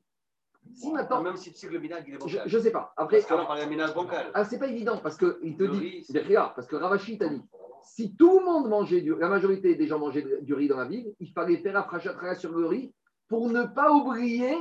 [0.73, 2.43] Si maintenant, même si tu sais que le minag il est bancal.
[2.45, 2.93] Je ne sais pas.
[2.97, 4.31] Après, parce qu'on parle d'un minag bancal.
[4.33, 6.05] Ah, c'est pas évident parce qu'il te dit.
[6.09, 7.41] Regarde, parce que Ravashi t'a dit
[7.87, 10.85] si tout le monde mangeait du la majorité des gens mangeaient du riz dans la
[10.85, 12.93] ville, il fallait faire Afrachatria sur le riz
[13.27, 14.53] pour ne pas oublier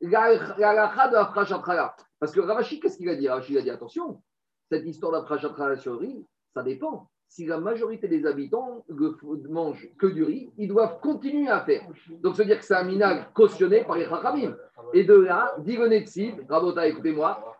[0.00, 1.94] la de Afrachatria.
[2.18, 3.28] Parce que Ravashi, qu'est-ce qu'il a dit?
[3.28, 4.22] Ravashi a dit attention,
[4.70, 7.08] cette histoire d'Afrachatria sur le riz, ça dépend.
[7.28, 11.86] Si la majorité des habitants ne mangent que du riz, ils doivent continuer à faire.
[12.22, 14.56] Donc, veut dire que c'est un minag cautionné par les Chachamim.
[14.92, 15.78] Et de là, dit
[16.48, 17.56] Rabota, écoutez-moi,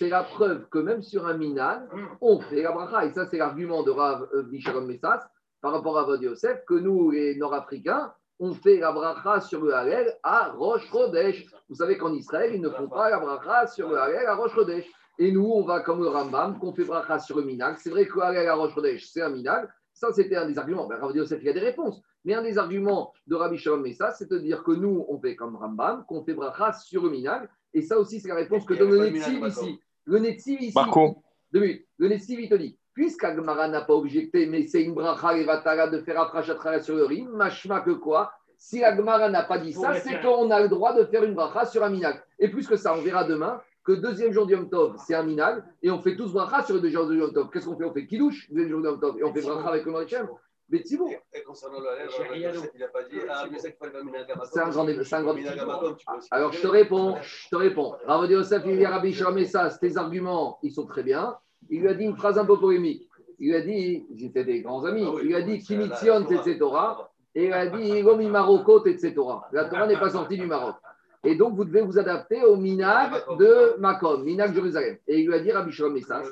[0.00, 1.86] c'est la preuve que même sur un minal,
[2.22, 3.04] on fait la bracha.
[3.04, 5.28] Et ça, c'est l'argument de Rav euh, Bishalom Messas
[5.60, 9.74] par rapport à Vod Yosef, que nous, les Nord-Africains, on fait la bracha sur le
[9.74, 11.44] Harel à Rosh Chodesh.
[11.68, 14.54] Vous savez qu'en Israël, ils ne font pas la bracha sur le Harel à Rosh
[14.54, 14.86] Chodesh.
[15.18, 17.76] Et nous, on va comme le Rambam, qu'on fait bracha sur le minal.
[17.76, 19.70] C'est vrai que le Harel à Rosh Chodesh, c'est un minal.
[19.92, 20.86] Ça, c'était un des arguments.
[20.86, 22.00] Ben, Rav Yosef, il y a des réponses.
[22.24, 25.36] Mais un des arguments de Rabbi Shalom Messas, c'est de dire que nous, on fait
[25.36, 27.50] comme Rambam, qu'on fait bracha sur le minal.
[27.74, 29.78] Et ça aussi, c'est la réponse que donne le Netziv ici.
[30.10, 30.72] Le Netziv ici.
[30.74, 31.22] Marco.
[31.52, 31.86] Deux minutes.
[31.98, 35.86] Le Netziv, il te dit puisqu'Agmara n'a pas objecté, mais c'est une bracha et vatara
[35.86, 36.42] de faire après
[36.82, 38.32] sur le riz, machma que quoi?
[38.58, 41.64] Si Agmara n'a pas dit ça, c'est qu'on a le droit de faire une bracha
[41.64, 42.20] sur un minag.
[42.40, 45.22] Et plus que ça, on verra demain que deuxième jour du Yom Tov, c'est un
[45.22, 47.48] minag, et on fait tous bracha sur le deuxième jour du Yom Tov.
[47.50, 47.84] Qu'est-ce qu'on fait?
[47.84, 50.28] On fait kidouche deuxième jour du Yom Tov, et on fait bracha avec le Marichem.
[50.70, 51.08] Mais c'est bon.
[51.32, 54.68] Et concernant le il n'a pas dit Ah, mais c'est qu'il fallait pas C'est un
[54.70, 54.86] grand.
[54.86, 55.96] Un grand.
[56.30, 57.16] Alors, je te réponds.
[57.20, 57.94] Je te réponds.
[58.28, 61.36] Yosef, il a Rabbi ça, tes arguments, ils sont très bien.
[61.68, 63.08] Il lui a dit une phrase un peu polémique.
[63.38, 66.58] Il lui a dit, ils étaient des grands amis, il lui a dit Kimitzion, etc.
[67.34, 69.14] Et il a dit Gomi Marocco, etc.
[69.52, 70.76] La Torah n'est pas sortie du Maroc.
[71.24, 74.98] Et donc, vous devez vous adapter au minag de Macom, minag Jérusalem.
[75.06, 76.30] Et il lui a dit Rabbi Shalom Messas,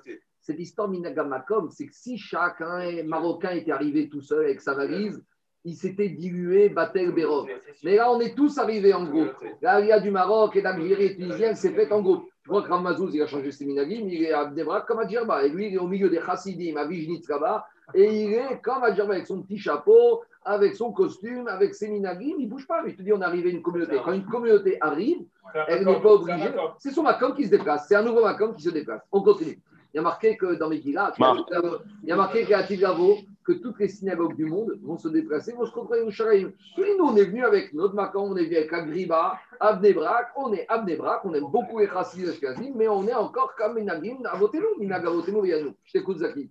[0.49, 5.23] cette histoire Minagamakom, c'est que si chacun Marocain était arrivé tout seul avec sa valise,
[5.65, 7.47] il s'était dilué Batel Bérov.
[7.85, 9.35] Mais là, on est tous arrivés en groupe.
[9.61, 12.25] Là, il y a du Maroc et d'Algérie et Tunisien, c'est fait en groupe.
[12.45, 15.07] Je crois que Ramazouz, il a changé ses minagim, il est à Debra comme à
[15.07, 15.45] Djerba.
[15.45, 17.67] Et lui, il est au milieu des Chassidim, à Vijnitz là-bas.
[17.93, 21.89] Et il est comme à Djerba, avec son petit chapeau, avec son costume, avec ses
[21.89, 22.83] minagim, il ne bouge pas.
[22.87, 23.99] Il te dit, on est arrivé à une communauté.
[24.03, 25.19] Quand une communauté arrive,
[25.67, 26.49] elle n'est pas obligée.
[26.79, 27.87] C'est son Macom qui se déplace.
[27.87, 29.03] C'est un nouveau Macom qui se déplace.
[29.13, 29.61] On continue.
[29.93, 33.79] Il y a marqué que dans Megillah, il y a marqué qu'à Tigavo, que toutes
[33.79, 36.53] les synagogues du monde vont se déplacer, vont se retrouver au Sharaïm.
[36.77, 40.53] Et nous, on est venu avec notre Macon, on est venu avec Agriba, Abnebrak, on
[40.53, 44.79] est Abnebrak, on aime beaucoup les Chassidus Ashkenazim, mais on est encore comme Minagim, avotez-nous,
[44.79, 45.75] Minag avotez-nous, nous.
[45.85, 46.51] Je t'écoute, Zaki.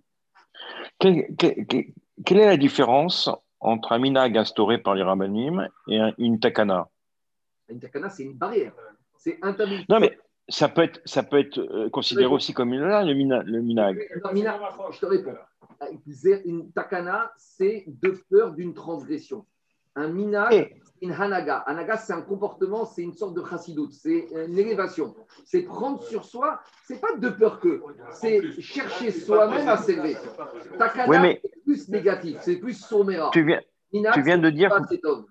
[0.98, 1.66] Quelle, quelle,
[2.24, 6.88] quelle, est la différence entre un minag instauré par les rabbinim et un, une takana?
[7.68, 8.72] Une takana, c'est une barrière.
[9.16, 9.84] C'est interdit.
[9.88, 13.42] Non, mais ça peut être, ça peut être euh, considéré aussi comme une, le, mina,
[13.42, 14.08] le minag.
[14.24, 14.58] Non, mina,
[14.90, 15.34] je te réponds.
[16.44, 19.44] Une takana, c'est de peur d'une transgression.
[19.94, 21.58] Un minag, c'est une hanaga.
[21.58, 25.14] Hanaga, c'est un comportement, c'est une sorte de chassidoute, c'est une élévation.
[25.44, 27.82] C'est prendre sur soi, c'est pas de peur que,
[28.12, 30.16] c'est chercher soi-même à s'élever.
[30.78, 33.30] Takana, Oui, mais- c'est plus négatif, c'est plus somméra.
[33.32, 33.60] Tu viens,
[33.92, 34.72] Minag, tu viens de dire-
[35.04, 35.26] homme.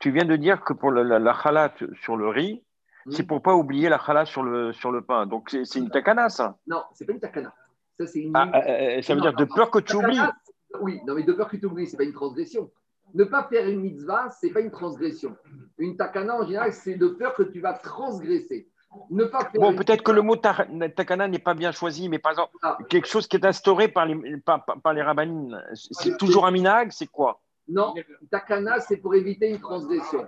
[0.00, 2.62] tu viens de dire que pour le- la, la halat sur le riz,
[3.10, 5.26] C'est pour pas oublier la halat sur le, sur le pain.
[5.26, 6.56] Donc c'est c'est une takana, ça.
[6.66, 7.52] Non, c'est pas une takana.
[7.98, 8.32] Ça, c'est une.
[8.34, 10.80] Ah, euh, euh, ça veut Non, dire de non, peur que tu takana, oublies.
[10.80, 12.70] Oui, non, mais de peur que tu oublies, c'est pas une transgression.
[13.14, 15.36] Ne pas faire une mitzvah, c'est pas une transgression.
[15.78, 18.68] Une takana, en général, c'est de peur que tu vas transgresser.
[19.10, 22.18] Ne pas faire Bon, peut-être que le mot ta- takana n'est pas bien choisi, mais
[22.18, 22.78] par exemple, Ah.
[22.88, 26.50] quelque chose qui est instauré par les, par, par- par les rabbanines, c'est toujours un
[26.52, 27.40] minag, c'est quoi?
[27.68, 27.94] Non,
[28.30, 30.26] takana, c'est pour éviter une transgression.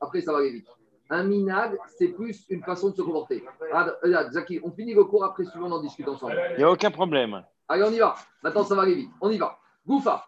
[0.00, 0.66] Après, ça va aller vite.
[1.10, 3.44] Un minag, c'est plus une façon de se comporter.
[4.02, 6.40] Regarde, Zaki, on finit le cours, après, souvent, on en discute ensemble.
[6.52, 7.42] Il n'y a aucun problème.
[7.68, 8.14] Allez, on y va.
[8.42, 9.10] Maintenant, ça va aller vite.
[9.20, 9.58] On y va.
[9.86, 10.24] Goufa.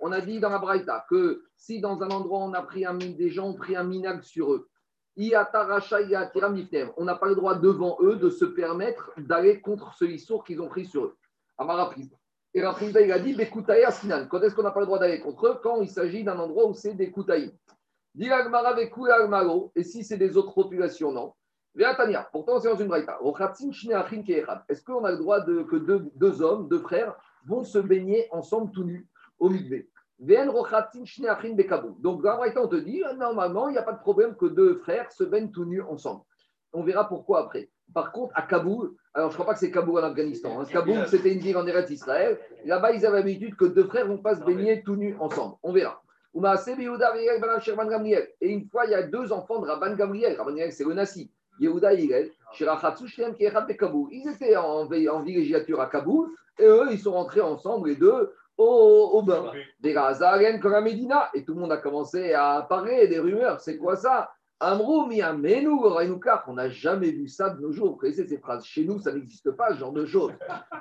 [0.00, 2.94] On a dit dans la Braïta que si dans un endroit on a pris un
[2.94, 4.68] des gens ont pris un minag sur eux,
[5.16, 10.60] on n'a pas le droit devant eux de se permettre d'aller contre ce issour qu'ils
[10.60, 11.16] ont pris sur eux.
[11.56, 12.16] Amara Prisma.
[12.52, 14.26] Et la Prisma, il a dit Bekutaï Asinan.
[14.28, 15.58] Quand est-ce qu'on n'a pas le droit d'aller contre eux?
[15.62, 17.52] Quand il s'agit d'un endroit où c'est des Koutaïs.
[18.16, 21.32] Et si c'est des autres populations, non.
[21.74, 23.18] Véatania, pourtant c'est dans une braïta.
[24.68, 28.28] Est-ce qu'on a le droit de, que deux, deux hommes, deux frères, vont se baigner
[28.30, 29.88] ensemble tout nus au mikvé?
[31.98, 34.36] Donc dans la braïta, on te dit, euh, normalement, il n'y a pas de problème
[34.36, 36.22] que deux frères se baignent tout nus ensemble.
[36.72, 37.68] On verra pourquoi après.
[37.92, 40.60] Par contre, à Kaboul, alors je ne crois pas que c'est Kaboul en Afghanistan.
[40.60, 40.64] hein.
[40.64, 42.38] Kaboul, c'était une ville en Eretz Israël.
[42.64, 45.56] Là-bas, ils avaient l'habitude que deux frères ne vont pas se baigner tout nus ensemble.
[45.64, 46.00] On verra.
[46.34, 46.38] Et
[48.48, 50.36] une fois, il y a deux enfants de Rabban Gamliel.
[50.36, 51.30] Rabban Gamliel, c'est le Nassi.
[51.60, 51.94] Yehuda.
[51.94, 52.12] Ils
[54.28, 56.28] étaient en, en villégiature à Kaboul.
[56.58, 59.52] Et eux, ils sont rentrés ensemble, les deux, au, au bain.
[59.80, 61.30] Des Razaren comme à Médina.
[61.34, 63.60] Et tout le monde a commencé à parler des rumeurs.
[63.60, 64.30] C'est quoi ça?
[64.60, 65.68] Amrou Miamenu.
[66.46, 67.90] On n'a jamais vu ça de nos jours.
[67.90, 70.32] Vous connaissez ces phrases Chez nous, ça n'existe pas, ce genre de choses.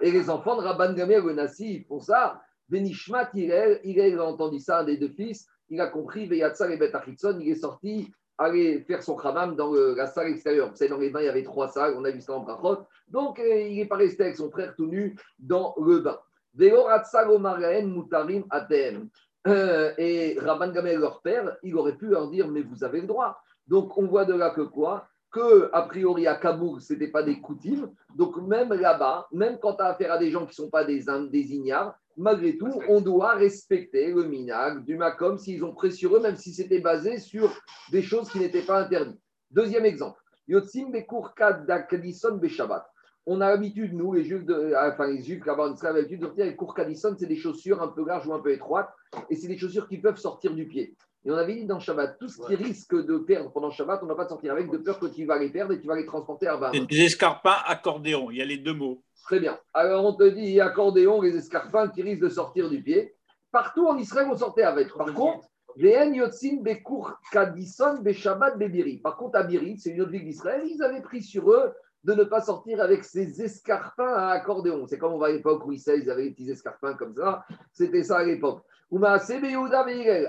[0.02, 2.42] Et les enfants de Rabban Gamliel, le Nassi, ils font ça.
[2.74, 5.48] Benishmat, Hillel, Hillel a entendu ça, un des deux fils.
[5.70, 6.92] Il a compris, Veyatzar et Bet
[7.40, 10.72] il est sorti aller faire son khamam dans la salle extérieure.
[10.72, 12.40] Vous savez, dans les bains, il y avait trois salles, on a vu ça en
[12.40, 12.80] Brachot.
[13.08, 16.18] Donc, euh, il n'est pas resté avec son frère tout nu dans le bain.
[16.56, 19.08] Mutarim Atem.
[19.48, 23.08] Euh, et Rabban Gamel, leur père, il aurait pu leur dire, mais vous avez le
[23.08, 23.40] droit.
[23.68, 25.08] Donc, on voit de là que quoi?
[25.34, 27.92] Que, a priori, à Kaboul, ce n'était pas des coutumes.
[28.16, 30.86] Donc, même là-bas, même quand tu as affaire à des gens qui ne sont pas
[30.86, 35.92] des, des ignares, malgré tout, on doit respecter le minag du Macom s'ils ont pris
[35.92, 37.52] sur eux, même si c'était basé sur
[37.92, 39.20] des choses qui n'étaient pas interdites.
[39.50, 42.88] Deuxième exemple, Yotzim Bekur Kad Dakadison Beshabbat.
[43.26, 46.46] On a l'habitude, nous, les juifs, de, enfin les juifs là-bas Israël, l'habitude de sortir
[46.46, 48.90] les Kurkadison, c'est des chaussures un peu larges ou un peu étroites,
[49.30, 50.96] et c'est des chaussures qui peuvent sortir du pied.
[51.26, 54.06] Et on avait dit dans Shabbat, tout ce qui risque de perdre pendant Shabbat, on
[54.06, 55.96] ne va pas sortir avec de peur que tu vas les perdre et tu vas
[55.96, 58.30] les transporter à 20 C'est des escarpins accordéons.
[58.30, 59.02] Il y a les deux mots.
[59.24, 59.58] Très bien.
[59.74, 63.16] Alors, on te dit accordéon, les escarpins qui risquent de sortir du pied.
[63.52, 64.94] Partout en Israël, on sortait avec.
[64.94, 68.98] Par contre, Vehen Yotzin Bekur Kadison Beshabbat Bebiri.
[68.98, 72.14] Par contre, à Biri, c'est une autre ville d'Israël, ils avaient pris sur eux de
[72.14, 74.86] ne pas sortir avec ces escarpins à accordéon.
[74.88, 77.46] C'est comme on va à l'époque où ils avaient des petits escarpins comme ça.
[77.72, 78.64] C'était ça à l'époque.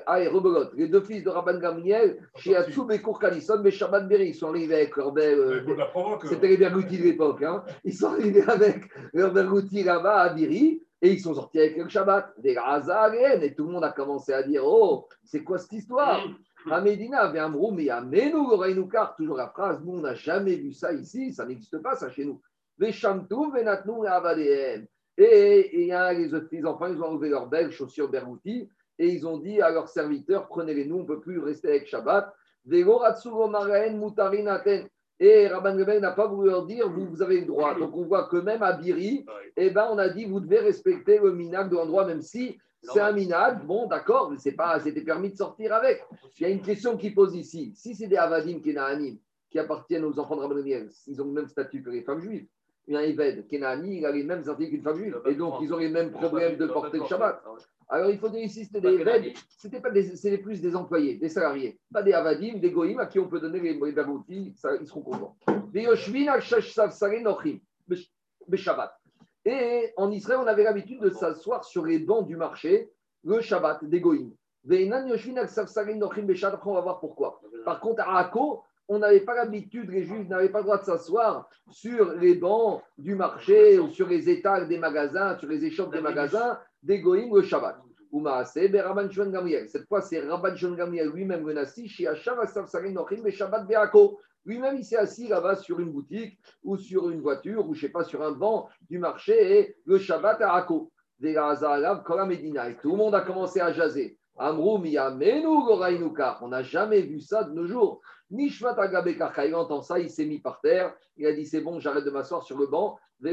[0.07, 0.73] Allez, rebelote.
[0.75, 4.29] Les deux fils de Rabban Gamliel, chez Atsou Bekur Kadison Beshabbat Beri.
[4.29, 5.39] Ils sont arrivés avec leur belle.
[5.39, 7.43] euh, c'était les Bergoutis de l'époque.
[7.43, 7.63] Hein.
[7.85, 11.89] Ils sont arrivés avec leur Bergouti là-bas à Biri et ils sont sortis avec le
[11.89, 12.33] Shabbat.
[12.39, 13.43] Des Razaren.
[13.43, 16.21] Et tout le monde a commencé à dire Oh, c'est quoi cette histoire?
[16.71, 20.15] À Médina, avait un brou, mais à Menou, Reinoukar, toujours la phrase Nous, on n'a
[20.15, 22.41] jamais vu ça ici, ça n'existe pas, ça chez nous.
[22.79, 24.87] Veshamtum, Venatnu, Avadehem.
[25.17, 29.09] Et il y a les, les enfants, ils ont enlevé leurs belles chaussures Bergouti et
[29.09, 32.33] ils ont dit à leurs serviteurs prenez-les nous, on ne peut plus rester avec Shabbat.
[35.21, 37.79] Et Rabban Rebbe n'a pas voulu leur dire vous, vous avez le droit.
[37.79, 39.25] Donc on voit que même à Biri,
[39.57, 43.01] eh ben, on a dit vous devez respecter le minag de l'endroit, même si c'est
[43.01, 43.65] un minag.
[43.65, 46.03] Bon, d'accord, mais c'était permis de sortir avec.
[46.39, 47.73] Il y a une question qui pose ici.
[47.77, 51.49] Si c'est des Avadim qui appartiennent aux enfants de Rabban Rebbe, ils ont le même
[51.49, 52.47] statut que les femmes juives.
[52.87, 55.19] Il y a un Eved, Kenani, il a les mêmes articles qu'une femme juive.
[55.27, 57.43] Et donc, ils ont les mêmes problèmes de porter le Shabbat.
[57.89, 61.17] Alors, il faut dire ici, c'était des Eved, c'était pas des, c'était plus des employés,
[61.17, 61.79] des salariés.
[61.93, 65.37] Pas des Avadim, des Goïm à qui on peut donner les Bergouti, ils seront contents.
[69.47, 72.91] Et en Israël, on avait l'habitude de s'asseoir sur les bancs du marché,
[73.23, 74.33] le Shabbat, des Goïm.
[74.67, 74.89] Après,
[76.65, 77.41] on va voir pourquoi.
[77.65, 80.85] Par contre, à Akko, on n'avait pas l'habitude, les juifs n'avaient pas le droit de
[80.85, 85.93] s'asseoir sur les bancs du marché ou sur les étals des magasins, sur les échoppes
[85.93, 87.79] des magasins, des goïms le Shabbat.
[89.67, 93.33] Cette fois, c'est Rabban Shon Gamliel lui-même le Nassi, chez Hacham Asaf Sarin Nochim, mais
[93.33, 94.21] Shabbat Beako.
[94.47, 97.87] Lui-même, il s'est assis là-bas sur une boutique ou sur une voiture ou je ne
[97.87, 100.93] sais pas, sur un banc du marché et le Shabbat à Ako.
[101.21, 101.27] Tout
[102.91, 104.19] le monde a commencé à jaser.
[104.37, 106.39] Amrou miyamenu goraïnuka.
[106.43, 108.01] On n'a jamais vu ça de nos jours.
[108.31, 109.33] Nishmat agabekar.
[109.35, 110.95] Quand il entend ça, il s'est mis par terre.
[111.17, 112.99] Il a dit c'est bon, j'arrête de m'asseoir sur le banc.
[113.25, 113.33] Et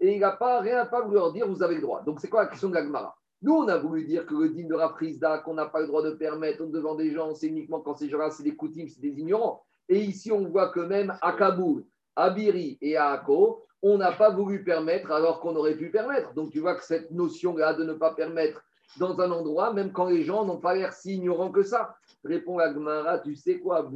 [0.00, 2.02] il n'a pas rien pas voulu leur dire vous avez le droit.
[2.02, 3.16] Donc c'est quoi la question de l'Agmara?
[3.42, 6.02] Nous, on a voulu dire que le dîme de Raprisda, qu'on n'a pas le droit
[6.02, 9.20] de permettre devant des gens, c'est uniquement quand ces gens-là, c'est des coutumes, c'est des
[9.20, 9.62] ignorants.
[9.88, 11.84] Et ici, on voit que même à Kaboul,
[12.16, 16.32] à Biri et à Akko, on n'a pas voulu permettre alors qu'on aurait pu permettre.
[16.32, 18.64] Donc tu vois que cette notion-là de ne pas permettre
[18.98, 21.96] dans un endroit, même quand les gens n'ont pas l'air si ignorants que ça.
[22.24, 23.90] Répond la Gemara, tu sais quoi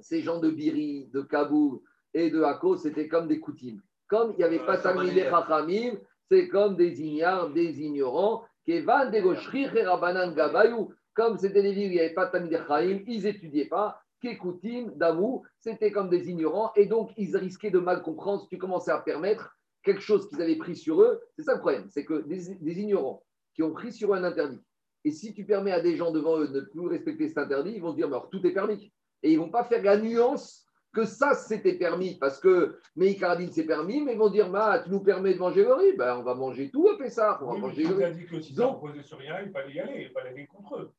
[0.00, 1.80] Ces gens de Biri, de Kaboul
[2.14, 3.80] et de Hako, c'était comme des coutumes.
[4.06, 5.98] Comme il n'y avait pas Talmid et Chachamim,
[6.30, 8.44] c'est comme des ignares, des ignorants.
[8.64, 10.92] Kevan, Rabanan Gabayou.
[11.14, 14.00] Comme c'était des villes où il n'y avait pas Talmid et ils n'étudiaient pas.
[14.20, 16.72] Kekoutim, Damou, c'était comme des ignorants.
[16.74, 19.57] Et donc, ils risquaient de mal comprendre si tu commençais à permettre
[19.88, 21.20] quelque chose qu'ils avaient pris sur eux.
[21.36, 23.22] C'est ça le problème, c'est que des, ignorants
[23.54, 24.60] qui ont pris sur eux un interdit.
[25.04, 27.72] Et si tu permets à des gens devant eux de ne plus respecter cet interdit,
[27.74, 28.92] ils vont se dire, mais alors tout est permis.
[29.22, 33.52] Et ils ne vont pas faire la nuance que ça, c'était permis, parce que Meïkaradine,
[33.52, 36.16] c'est permis, mais ils vont dire, bah, tu nous permets de manger le riz, ben,
[36.18, 37.38] on va manger tout à ça.
[37.42, 38.14] On va Oui, manger mais le riz.
[38.14, 40.76] dit que si ça reposait sur rien, il fallait y aller, il fallait aller contre
[40.76, 40.90] eux.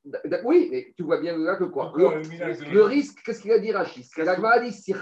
[0.46, 3.52] Oui, mais tu vois bien là que quoi Donc, Le, euh, le risque, qu'est-ce qu'il
[3.52, 4.04] a dit Rachid?
[4.04, 4.94] Dit.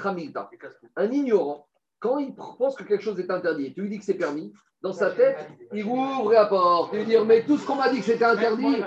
[0.96, 1.68] Un ignorant,
[2.08, 4.94] quand il pense que quelque chose est interdit, tu lui dis que c'est permis, dans
[4.94, 6.92] sa tête, il ouvre la porte.
[6.94, 8.78] Il lui dit, mais tout ce qu'on m'a dit que c'était interdit,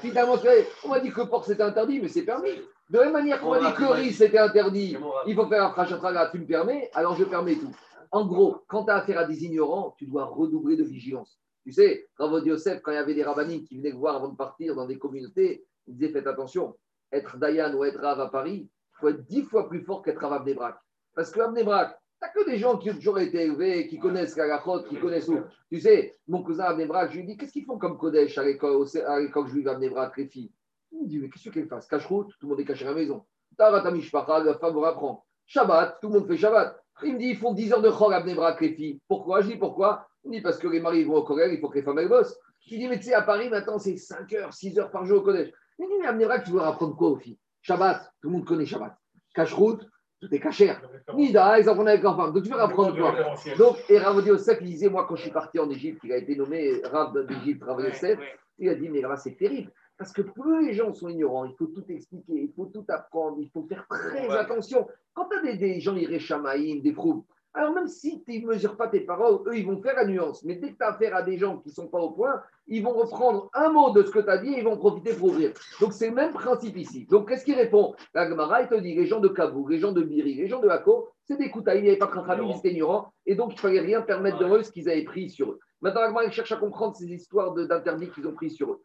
[0.00, 0.36] finalement,
[0.84, 2.54] on m'a dit que le porc c'était interdit, mais c'est permis.
[2.90, 5.64] De la même manière qu'on m'a dit que le riz c'était interdit, il faut faire
[5.64, 7.74] un frachatraga, tu me permets, alors je permets tout.
[8.12, 11.40] En gros, quand tu as affaire à des ignorants, tu dois redoubler de vigilance.
[11.64, 14.36] Tu sais, Ravod Yosef, quand il y avait des rabbiniques qui venaient voir avant de
[14.36, 16.76] partir dans des communautés, ils disaient faites attention,
[17.10, 20.20] être Dayan ou être Rav à Paris, il faut être dix fois plus fort qu'être
[20.20, 20.78] Rav à Bnei Brak.
[21.14, 23.98] Parce que à Bnei Brak, T'as que des gens qui ont toujours été élevés, qui
[23.98, 25.38] connaissent la Gachot, qui connaissent où.
[25.70, 28.42] Tu sais, mon cousin à Bnebrak, je lui dis Qu'est-ce qu'ils font comme Kodesh à
[28.42, 30.52] l'école à l'école juive à Bnebrak, les filles?
[30.90, 31.86] Il me dit Mais qu'est-ce qu'elles fassent?
[31.86, 33.24] Cache-route, tout le monde est caché à la maison.
[33.56, 35.24] Tarata Mishpacha, la femme vous apprend.
[35.46, 36.82] Shabbat, tout le monde fait Shabbat.
[37.04, 39.00] Il me dit Ils font 10 heures de chor à Bnebrak, les filles.
[39.06, 39.40] Pourquoi?
[39.42, 40.08] Je dis Pourquoi?
[40.24, 42.00] Il me dit Parce que les maris vont au collège, il faut que les femmes
[42.00, 42.36] elles bossent.
[42.66, 45.06] Je lui dis Mais tu sais, à Paris, maintenant, c'est 5 heures, 6 heures par
[45.06, 45.52] jour au collège.
[45.78, 47.38] Il me dit Mais à Bnebrak, tu veux apprendre quoi aux filles?
[47.62, 48.96] Shabbat, tout le monde connaît Shabbat.
[49.34, 49.86] Cache-route,
[50.20, 50.72] tout est caché.
[51.14, 52.30] Nida, ils en avec l'enfant.
[52.30, 53.14] Donc tu veux apprendre quoi
[53.56, 56.16] Donc, et Rav Yosef, il disait, moi, quand je suis parti en Égypte, il a
[56.16, 58.18] été nommé Rav d'Égypte, Rav Yosef,
[58.58, 59.70] il a dit, mais là, c'est terrible.
[59.96, 63.38] Parce que plus les gens sont ignorants, il faut tout expliquer, il faut tout apprendre,
[63.40, 64.86] il faut faire très attention.
[65.12, 68.76] Quand tu as des, des gens irréchamaïm, des froums, alors même si tu ne mesures
[68.76, 70.44] pas tes paroles, eux, ils vont faire la nuance.
[70.44, 72.40] Mais dès que tu as affaire à des gens qui ne sont pas au point,
[72.66, 75.14] ils vont reprendre un mot de ce que tu as dit et ils vont profiter
[75.14, 75.52] pour ouvrir.
[75.80, 77.06] Donc c'est le même principe ici.
[77.06, 77.94] Donc qu'est-ce qu'il répond?
[78.14, 80.60] La Gemara, il te dit, les gens de Kaboul, les gens de Biri, les gens
[80.60, 83.34] de Hako, c'est des Koutaïs, il n'y avait pas de Khakhami, ils étaient ignorants, et
[83.34, 85.58] donc il ne fallait rien permettre de eux ce qu'ils avaient pris sur eux.
[85.80, 88.82] Maintenant, la Gemara, il cherche à comprendre ces histoires d'interdits qu'ils ont pris sur eux.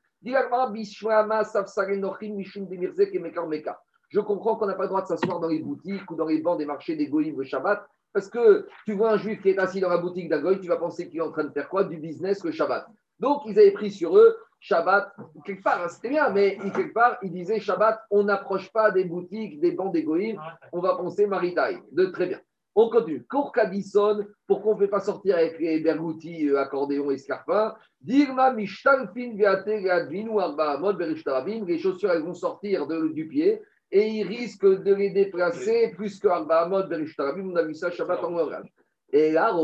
[4.10, 6.40] Je comprends qu'on n'a pas le droit de s'asseoir dans les boutiques ou dans les
[6.40, 9.58] bancs des marchés des goïms le Shabbat, parce que tu vois un juif qui est
[9.60, 11.68] assis dans la boutique d'un goï, tu vas penser qu'il est en train de faire
[11.68, 12.86] quoi Du business le Shabbat.
[13.20, 15.14] Donc, ils avaient pris sur eux Shabbat,
[15.46, 19.04] quelque part, hein, c'était bien, mais quelque part, ils disaient Shabbat, on n'approche pas des
[19.04, 20.40] boutiques, des bancs des goïms,
[20.72, 21.80] on va penser Maritaï.
[21.92, 22.40] De très bien.
[22.76, 23.24] On continue.
[23.26, 28.52] Kourkadison, pourquoi on ne fait pas sortir avec les bergoutis, euh, accordéons et scarpins Dirma
[28.52, 31.66] mishtalfin viate gadvinu arba amod berishtarabim.
[31.66, 33.62] Les chaussures, elles vont sortir de- du pied
[33.94, 37.92] et il risque de les déplacer plus que Arba Amod, Berishtarabim, on a vu ça
[37.92, 38.74] Shabbat en langage.
[39.12, 39.56] Et là,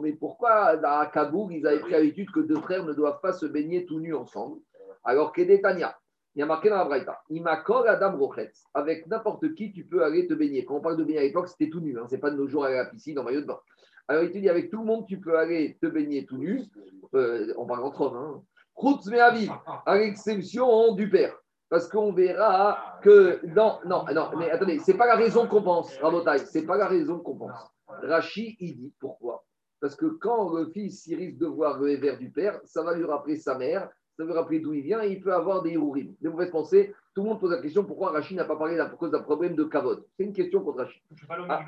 [0.00, 3.46] mais pourquoi à Kaboul, ils avaient pris l'habitude que deux frères ne doivent pas se
[3.46, 4.60] baigner tout nus ensemble
[5.02, 5.98] Alors qu'Edetania,
[6.36, 10.04] il y a marqué dans la Braïta, Imakor Adam Rochetz, avec n'importe qui, tu peux
[10.04, 10.64] aller te baigner.
[10.64, 12.46] Quand on parle de baigner à l'époque, c'était tout nu, hein, c'est pas de nos
[12.46, 13.58] jours aller à la piscine en maillot de bain.
[14.06, 16.62] Alors il te dit, avec tout le monde, tu peux aller te baigner tout nu,
[17.14, 18.42] euh, on parle entre hommes, hein.
[19.84, 21.41] À l'exception du père.
[21.72, 23.40] Parce qu'on verra que.
[23.46, 26.86] Non, non, non, mais attendez, c'est pas la raison qu'on pense, Rabotai, c'est pas la
[26.86, 27.72] raison qu'on pense.
[27.88, 29.42] Rachi, il dit pourquoi?
[29.80, 32.94] Parce que quand le fils il risque de voir le vers du père, ça va
[32.94, 35.62] lui rappeler sa mère, ça va lui rappeler d'où il vient et il peut avoir
[35.62, 36.14] des hirourim.
[36.20, 36.94] Des mauvaises pensées.
[37.14, 39.54] Tout le monde pose la question pourquoi Rachi n'a pas parlé à cause d'un problème
[39.54, 40.04] de kavod?
[40.18, 41.00] C'est une question contre Rachi.
[41.10, 41.64] Je suis pas allé au Ah.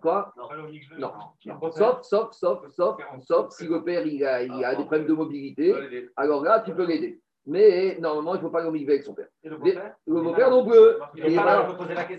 [0.00, 0.32] Quoi?
[0.34, 0.98] Je suis pas allé au mikveh.
[0.98, 1.12] Non.
[1.44, 1.72] Non.
[1.72, 5.12] Sauf, sauf, sauf, sauf, sauf si le père il a, il a des problèmes de
[5.12, 7.20] mobilité, alors là tu peux l'aider.
[7.46, 9.26] Mais normalement, il ne faut pas au mikveh avec son père.
[9.42, 10.78] Et le Les- beau-père Le beau-père non plus.
[11.16, 11.40] Il.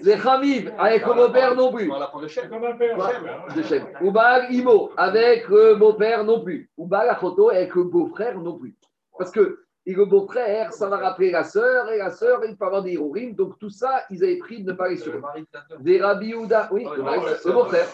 [0.02, 1.90] Les Khamiv avec le beau-père non plus.
[2.14, 2.50] On le chef.
[2.50, 3.88] de Shem.
[4.02, 6.70] Ou Baal Imo avec le beau-père non plus.
[6.78, 8.76] Ou Baal Achoto avec le beau-frère non plus.
[9.18, 12.66] Parce que et le beau-frère, ça va rappeler la sœur, et la sœur, il peut
[12.66, 13.36] avoir des hirourim.
[13.36, 15.80] Donc tout ça, ils avaient pris de ne pas Le ta sœur.
[15.82, 16.48] Des Rabbi oui,
[16.88, 17.86] Oh, le, le beau-frère.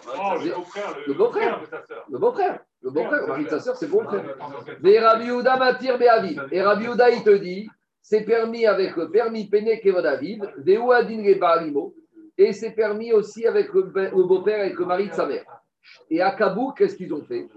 [1.07, 1.59] le beau-frère.
[1.61, 2.59] Oh, le beau-frère.
[2.81, 3.21] Le ta sœur.
[3.21, 4.35] Le mari de sa sœur, c'est le beau-frère.
[4.39, 4.49] Ah,
[4.81, 5.57] Des Rabbi Yehuda
[5.97, 6.47] Beaviv.
[6.51, 7.69] Et Rabbi Yehuda, il te dit,
[8.01, 11.93] c'est permis avec le permis Pene Kevod Aviv, des Ouadin les Baalimo,
[12.37, 13.81] et c'est permis aussi avec le,
[14.23, 15.45] beau-père, avec le mari de sa mère.
[16.09, 17.47] Et à Kaboul, qu'est-ce qu'ils ont fait?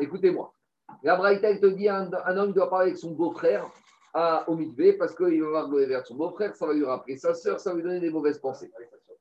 [0.00, 0.52] Écoutez-moi.
[1.02, 3.70] La Braïta, te dit un, un homme doit parler avec son beau-frère
[4.14, 7.18] à, au mikvé parce qu'il va voir le de son beau-frère, ça va lui rappeler
[7.18, 8.70] sa sœur, ça va lui donner des mauvaises pensées.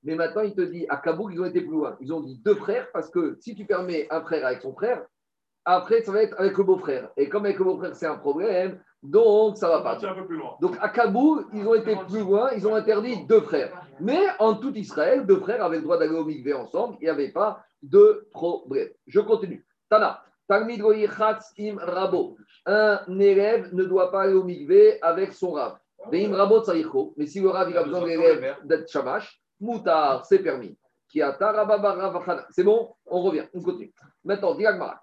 [0.06, 1.98] Mais maintenant, il te dit, à Kaboul, ils ont été plus loin.
[2.00, 5.04] Ils ont dit deux frères parce que si tu permets un frère avec son frère,
[5.66, 7.10] après, ça va être avec le beau-frère.
[7.18, 9.98] Et comme avec le beau-frère, c'est un problème, donc ça va pas.
[10.08, 10.56] un peu plus loin.
[10.62, 13.72] Donc à Kaboul, ils ont été plus loin, ils ont interdit deux frères.
[14.00, 17.10] Mais en tout Israël, deux frères avaient le droit d'aller au mikvé ensemble, il n'y
[17.10, 18.90] avait pas de problème.
[19.08, 19.66] Je continue.
[19.90, 22.38] Tana, im Rabo.
[22.68, 25.78] Un élève ne doit pas aller au mikvé avec son rab.
[26.12, 27.14] Tsaïcho.
[27.18, 30.78] Mais si le rab il a besoin de l'élève d'être shamash, Moutar, c'est permis.
[31.08, 33.94] C'est bon On revient, on continue.
[34.24, 35.02] Maintenant, Diagmara.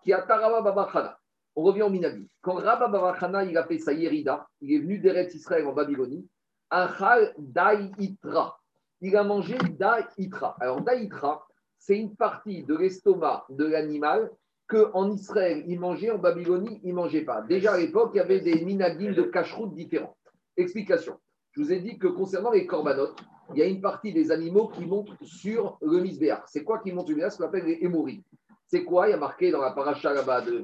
[1.54, 2.28] On revient au Minagi.
[2.40, 6.28] Quand Rabba Barakana, il a fait sa Yerida, il est venu d'Eretz Israël en Babylonie,
[6.70, 8.58] Achal Daïtra.
[9.00, 10.56] Il a mangé Daïtra.
[10.60, 11.46] Alors, Daïtra,
[11.78, 14.30] c'est une partie de l'estomac de l'animal
[14.68, 17.42] qu'en Israël, il mangeait, en Babylonie, il ne mangeait pas.
[17.42, 20.16] Déjà à l'époque, il y avait des minagim de cacheroute différents.
[20.56, 21.18] Explication.
[21.52, 23.18] Je vous ai dit que concernant les corbanotes,
[23.53, 26.43] il y a une partie des animaux qui montent sur le misbéar.
[26.49, 28.24] C'est quoi qui monte sur le misbéar Ce qu'on appelle les hémorrhies.
[28.66, 29.07] C'est quoi?
[29.07, 30.59] Il y a marqué dans la paracha là-bas de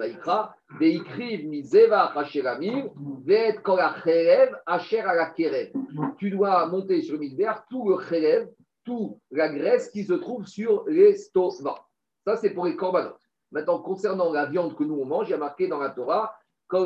[5.36, 5.72] kerev.
[6.16, 8.48] Tu dois monter sur le misbéar tout le cherev,
[8.84, 11.84] toute la graisse qui se trouve sur l'estomac.
[12.24, 13.20] Ça, c'est pour les corbanotes.
[13.52, 16.34] Maintenant, concernant la viande que nous on mange, il y a marqué dans la Torah,
[16.70, 16.82] On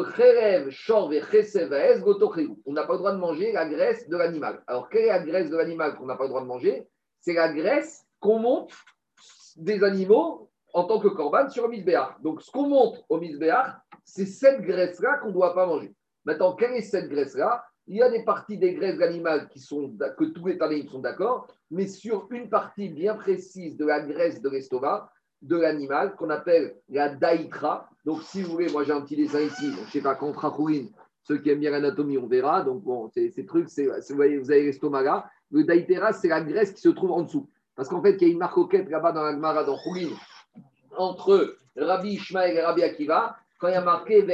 [2.73, 4.63] n'a pas le droit de manger la graisse de l'animal.
[4.69, 6.87] Alors, quelle est la graisse de l'animal qu'on n'a pas le droit de manger?
[7.21, 8.73] C'est la graisse qu'on monte
[9.57, 12.19] des animaux en tant que corban sur misbéar.
[12.23, 15.93] Donc, ce qu'on monte au misbéar, c'est cette graisse-là qu'on ne doit pas manger.
[16.25, 17.65] Maintenant, quelle est cette graisse-là?
[17.89, 21.01] Il y a des parties des graisses animales qui sont, que tous les taléim sont
[21.01, 25.11] d'accord, mais sur une partie bien précise de la graisse de l'estomac
[25.43, 27.89] de l'animal qu'on appelle la daïkra.
[28.05, 30.15] Donc, si vous voulez, moi j'ai un petit dessin ici, donc, je ne sais pas,
[30.15, 30.91] contre Akouine,
[31.23, 32.63] ceux qui aiment bien l'anatomie, on verra.
[32.63, 35.31] Donc, bon, ces trucs, vous voyez, vous avez l'estomac là.
[35.51, 37.49] Le daïtera, c'est la graisse qui se trouve en dessous.
[37.77, 40.15] Parce qu'en fait, il y a une marcoquette là-bas dans la Gemara, dans Khouline,
[40.97, 44.27] entre Rabbi Ishmael et Rabbi Akiva, quand il y a marqué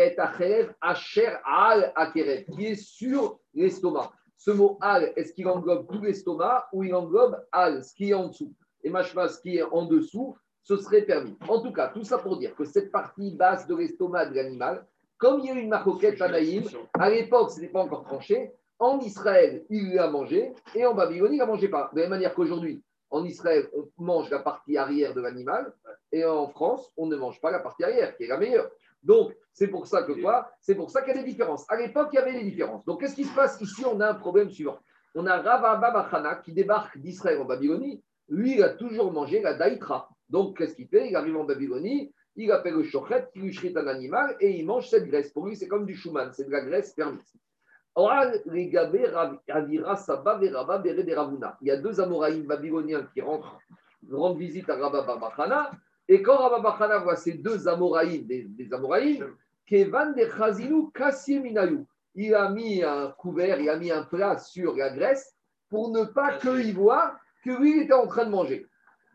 [0.81, 4.11] asher al akerev, qui est sur l'estomac.
[4.37, 8.15] Ce mot al, est-ce qu'il englobe tout l'estomac ou il englobe al, ce qui est
[8.15, 8.55] en dessous?
[8.83, 10.37] Et machma, ce qui est en dessous,
[10.69, 11.35] ce serait permis.
[11.49, 14.85] En tout cas, tout ça pour dire que cette partie basse de l'estomac de l'animal,
[15.16, 16.62] comme il y a eu une marcoquette Tanaïm,
[16.93, 18.53] à l'époque, ce n'était pas encore tranché.
[18.79, 21.89] En Israël, il l'a mangé et en Babylonie, il ne la mangeait pas.
[21.95, 25.73] De la même manière qu'aujourd'hui, en Israël, on mange la partie arrière de l'animal
[26.12, 28.69] et en France, on ne mange pas la partie arrière, qui est la meilleure.
[29.03, 30.51] Donc, c'est pour ça que quoi?
[30.61, 31.64] C'est pour ça qu'il y a des différences.
[31.71, 32.85] À l'époque, il y avait des différences.
[32.85, 33.59] Donc, qu'est-ce qui se passe?
[33.62, 34.79] Ici On a un problème suivant.
[35.14, 38.03] On a Ravaba Bachana qui débarque d'Israël en Babylonie.
[38.29, 40.11] Lui, il a toujours mangé la daïtra.
[40.29, 41.09] Donc, qu'est-ce qu'il fait?
[41.09, 44.66] Il arrive en Babylonie, il appelle le shochet, qui lui shrite un animal et il
[44.66, 45.33] mange cette graisse.
[45.33, 47.35] Pour lui, c'est comme du chouman, c'est de la graisse permise.
[51.14, 51.59] Ravuna.
[51.61, 53.59] Il y a deux Amoraïm babyloniens qui rentrent,
[54.12, 55.72] rendent visite à Rabba Bachana.
[56.07, 59.35] Et quand Rabba Bachana voit ces deux Amoraïm, des, des Amoraïm,
[59.66, 61.85] Kevan de Chazinu Kassieminayu.
[62.14, 65.35] il a mis un couvert, il a mis un plat sur la graisse
[65.68, 68.66] pour ne pas qu'il voit que lui, il était en train de manger.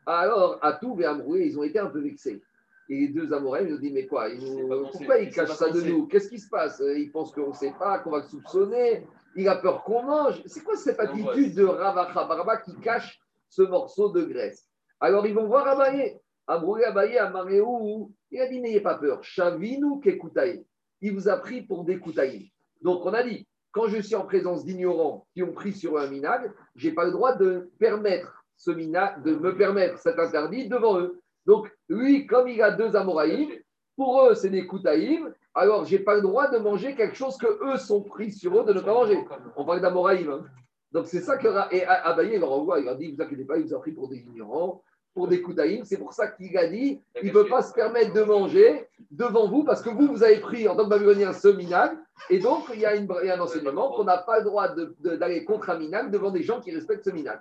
[0.06, 2.42] Alors, à tout et Amroué, ils ont été un peu vexés.
[2.90, 4.88] Et les deux Amoraïm nous disent Mais quoi ils nous-.
[4.92, 6.08] Pourquoi il C'est cache pas ça de nous?
[6.08, 6.82] Qu'est-ce qui se passe?
[6.96, 9.08] Il pense qu'on ne sait pas, qu'on va le soupçonner.
[9.36, 10.42] Il a peur qu'on mange.
[10.46, 14.68] C'est quoi cette attitude de Ravacha Barba qui cache ce morceau de graisse?
[15.00, 16.20] Alors, ils vont voir Abaye.
[16.46, 19.24] Amroué Abaye, Amaréou, il a dit N'ayez pas peur.
[19.24, 20.66] Chavinu Kekutaï.
[21.02, 22.44] Il vous a pris pour des Koutaïm.
[22.82, 26.08] Donc, on a dit quand je suis en présence d'ignorants qui ont pris sur un
[26.08, 31.00] minag, je n'ai pas le droit de permettre ce de me permettre cet interdit devant
[31.00, 31.20] eux.
[31.46, 33.50] Donc, lui, comme il a deux Amoraïm,
[33.98, 37.38] pour eux, c'est des Koutaïm, alors je n'ai pas le droit de manger quelque chose
[37.38, 39.20] que eux sont pris sur eux de ne pas manger.
[39.56, 40.30] On parle d'Amoraïm.
[40.32, 40.46] hein.
[40.92, 41.48] Donc, c'est ça que.
[41.76, 43.92] Et Abaye, leur envoie, il leur dit Ne vous inquiétez pas, il vous a pris
[43.92, 44.82] pour des ignorants,
[45.14, 45.84] pour des Koutaïm.
[45.86, 49.48] C'est pour ça qu'il a dit il ne peut pas se permettre de manger devant
[49.50, 51.98] vous parce que vous, vous avez pris en tant que babylonien ce minag.
[52.30, 54.46] Et donc, il y a, une- il y a un enseignement qu'on n'a pas le
[54.46, 54.68] droit
[55.00, 57.40] d'aller contre un minag devant des gens qui respectent ce minag.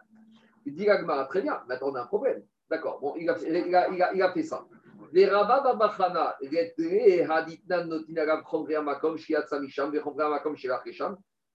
[0.64, 2.42] Il dit Agmara, très bien, mais attends, on a un problème.
[2.70, 4.64] D'accord, bon, il a, il a- il a- il a fait ça.
[5.12, 8.42] Les rabbins babachana, les haditnan notinagam
[8.84, 10.56] makom shiat samisham, makom.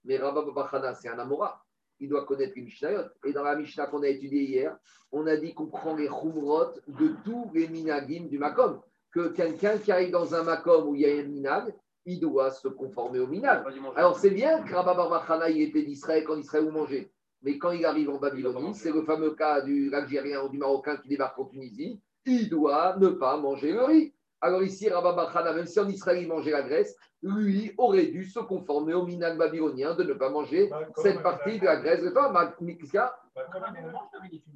[0.04, 1.60] Mais Rabba babachana, c'est un amora.
[1.98, 3.02] Il doit connaître les Mishnayot.
[3.24, 4.76] Et dans la Mishnah qu'on a étudiée hier,
[5.10, 8.80] on a dit qu'on prend les chumrot de tous les minagim du makom.
[9.10, 12.52] Que quelqu'un qui arrive dans un makom où il y a un minag, il doit
[12.52, 13.64] se conformer au minag.
[13.96, 17.10] Alors c'est bien que Rabba Barbachana il était d'Israël quand Israël où mangeait.
[17.42, 20.96] Mais quand il arrive en Babylonie, c'est le fameux cas du Algérien ou du Marocain
[20.96, 24.14] qui débarque en Tunisie, il doit ne pas manger le riz.
[24.40, 28.24] Alors ici, Rabba Barbachana, même si en Israël il mangeait la graisse, lui aurait dû
[28.24, 32.02] se conformer au minag babylonien de ne pas manger Bah, cette partie de la graisse
[32.02, 32.30] de toi.
[32.30, 33.16] Ma- Qu'est-ce qu'il y a?
[33.34, 33.94] Bah, minag.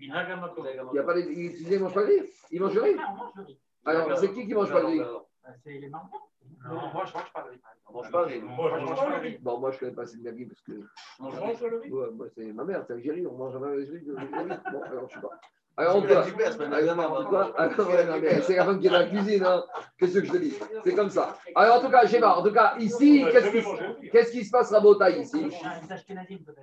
[0.00, 1.18] Il n'y a pas.
[1.18, 2.96] Il mange pas le riz Il mange le riz
[3.84, 5.02] Alors c'est qui qui mange pas le riz?
[5.64, 6.10] C'est les mamans.
[6.68, 7.60] Non, moi, je mange pas de riz.
[7.86, 8.40] On mange pas de riz.
[8.42, 9.38] Moi, je mange pas de riz.
[9.40, 10.72] Bon, moi je ne connais pas cette parce que
[11.20, 11.52] On mange Je pas de riz.
[11.52, 11.90] mange le riz?
[11.92, 14.58] ouais, moi, c'est ma mère, c'est Algérie, on mange jamais le riz.
[14.72, 15.30] Bon, alors je sais pas.
[15.74, 16.18] Alors on C'est peut.
[16.18, 16.24] hein.
[18.42, 19.64] C'est la femme qui est dans la cuisine, hein.
[19.98, 20.54] Qu'est-ce que je te dis?
[20.84, 21.38] C'est comme ça.
[21.54, 23.30] Alors, en tout cas, Shema, en tout cas, ici, On a
[24.10, 25.46] qu'est-ce qui, se passe, Rabota, ici?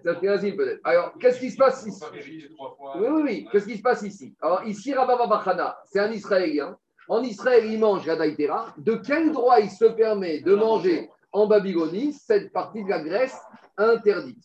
[0.05, 0.79] Ashkenazim, peut-être.
[0.83, 2.03] Alors, qu'est-ce qui se passe ici?
[2.13, 3.47] Oui, oui, oui.
[3.51, 4.35] Qu'est-ce qui se passe ici?
[4.41, 6.77] Alors, ici, Rabba Babachana, c'est un Israélien.
[7.09, 8.73] En Israël, il mange la daïtera.
[8.77, 13.37] De quel droit il se permet de manger en Babylonie cette partie de la Grèce
[13.77, 14.43] interdite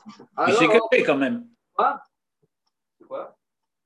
[0.49, 1.47] Il s'est caché quand même.
[2.99, 3.37] C'est quoi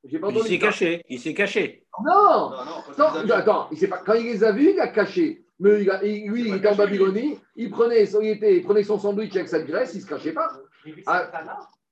[0.05, 0.67] j'ai pas Il s'est ça.
[0.67, 1.05] caché.
[1.09, 1.85] Il s'est caché.
[2.05, 3.33] Non Non, non, quand vus.
[3.33, 5.45] attends, il pas, quand il les a vus, il a caché.
[5.59, 8.63] Mais il a- il- lui, il était en Babylonie, il prenait, son, il, était, il
[8.63, 10.49] prenait son sandwich avec cette graisse, il ne se cachait pas.
[11.07, 11.29] Ah.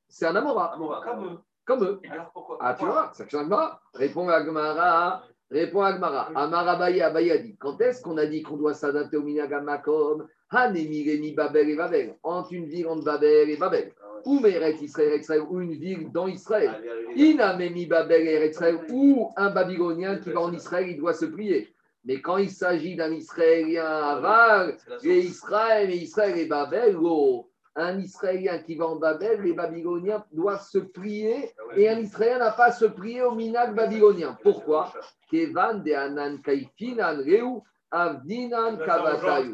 [0.08, 1.02] C'est un Amora, Amora.
[1.04, 1.38] Comme eux.
[1.64, 2.00] comme eux.
[2.08, 3.80] Alors pourquoi Ah, tu vois, Agmara.
[3.92, 5.24] Réponds à Agmara.
[5.50, 6.30] Réponds à Agmara.
[6.34, 10.26] Amar Abaye, Abaye a dit quand est-ce qu'on a dit qu'on doit s'adapter au Minagamakom
[10.50, 12.16] Hanemi, Rémi, Babel et Babel.
[12.22, 13.92] Entre une ville entre Babel et Babel.
[14.24, 16.82] Ou Meret Israël, Israël, ou une ville dans Israël?
[17.14, 21.72] Inamemi Babel et Israël, ou un Babylonien qui va en Israël, il doit se plier.
[22.04, 25.18] Mais quand il s'agit d'un Israélien aval, C'est la et.
[25.18, 30.62] Israël, et Israël et Babel, oh, un Israélien qui va en Babel, les Babyloniens doivent
[30.66, 31.82] se plier, Ah ouais.
[31.82, 34.36] et un Israélien n'a pas à se plier au minag babylonien.
[34.42, 34.92] Pourquoi
[35.30, 37.60] Kevan de Anan Kaifinan Reu,
[37.90, 39.52] Avdinan Kavatayu.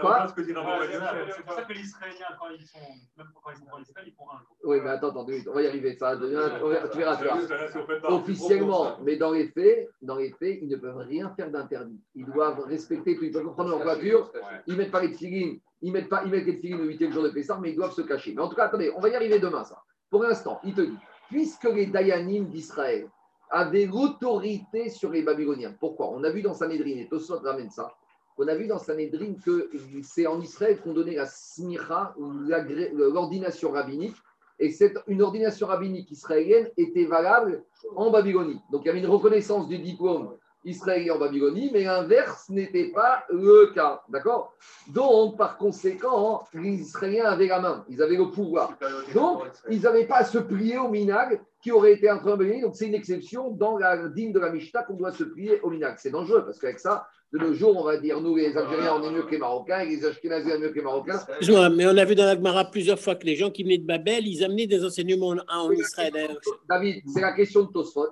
[0.00, 1.00] Quoi rejoint ce que dit Rabbi Ouais, c'est Yosef.
[1.00, 1.14] ça.
[1.36, 2.78] C'est pour ça que les Israéliens, quand ils sont,
[3.16, 4.40] même quand ils sont en Israël, ils font un.
[4.64, 5.96] Oui, mais attends, attends, on va y arriver.
[5.96, 7.18] Ça, tu verras, tu verras.
[8.08, 12.00] Officiellement, mais dans les faits, dans les faits, ils ne peuvent rien faire d'interdit.
[12.14, 13.24] Ils doivent respecter tout.
[13.24, 14.32] Ils peuvent prendre leur voiture,
[14.66, 17.58] ils mettent pas les tefilines, ils mettent pas, ils mettent les le jour de Pessah,
[17.60, 18.32] mais ils doivent se cacher.
[18.34, 19.82] Mais en tout cas, attendez, on va y arriver demain, ça.
[20.10, 20.96] Pour l'instant, il te dit,
[21.28, 23.08] puisque les Dayanim d'Israël
[23.50, 26.10] avaient l'autorité sur les Babyloniens, pourquoi?
[26.10, 27.92] On a vu dans Sanhedrin, et Tosot ramène ça,
[28.38, 29.70] on a vu dans Sanhedrin que
[30.02, 34.16] c'est en Israël qu'on donnait la smicha, l'ordination rabbinique,
[34.58, 37.64] et cette, une ordination rabbinique israélienne était valable
[37.96, 38.60] en Babylonie.
[38.70, 43.24] Donc il y avait une reconnaissance du diplôme israélien en Babylonie, mais l'inverse n'était pas
[43.30, 44.02] le cas.
[44.08, 44.54] D'accord?
[44.92, 48.76] Donc, par conséquent, les Israéliens avaient la main, ils avaient le pouvoir.
[49.14, 52.62] Donc, ils n'avaient pas à se plier au minag qui aurait été entre en Babylonie.
[52.62, 55.70] Donc, c'est une exception dans la digne de la Mishnah qu'on doit se plier au
[55.70, 55.96] minag.
[55.98, 59.02] C'est dangereux parce qu'avec ça, de nos jours, on va dire, nous, les Algériens, on
[59.08, 61.20] est mieux que les Marocains, et les Ashkénazis, on est mieux que les Marocains.
[61.28, 63.86] Excuse-moi, mais on a vu dans l'Agmara plusieurs fois que les gens qui venaient de
[63.86, 66.36] Babel, ils amenaient des enseignements en, en Israël.
[66.68, 68.08] David, c'est la question de Tosfot.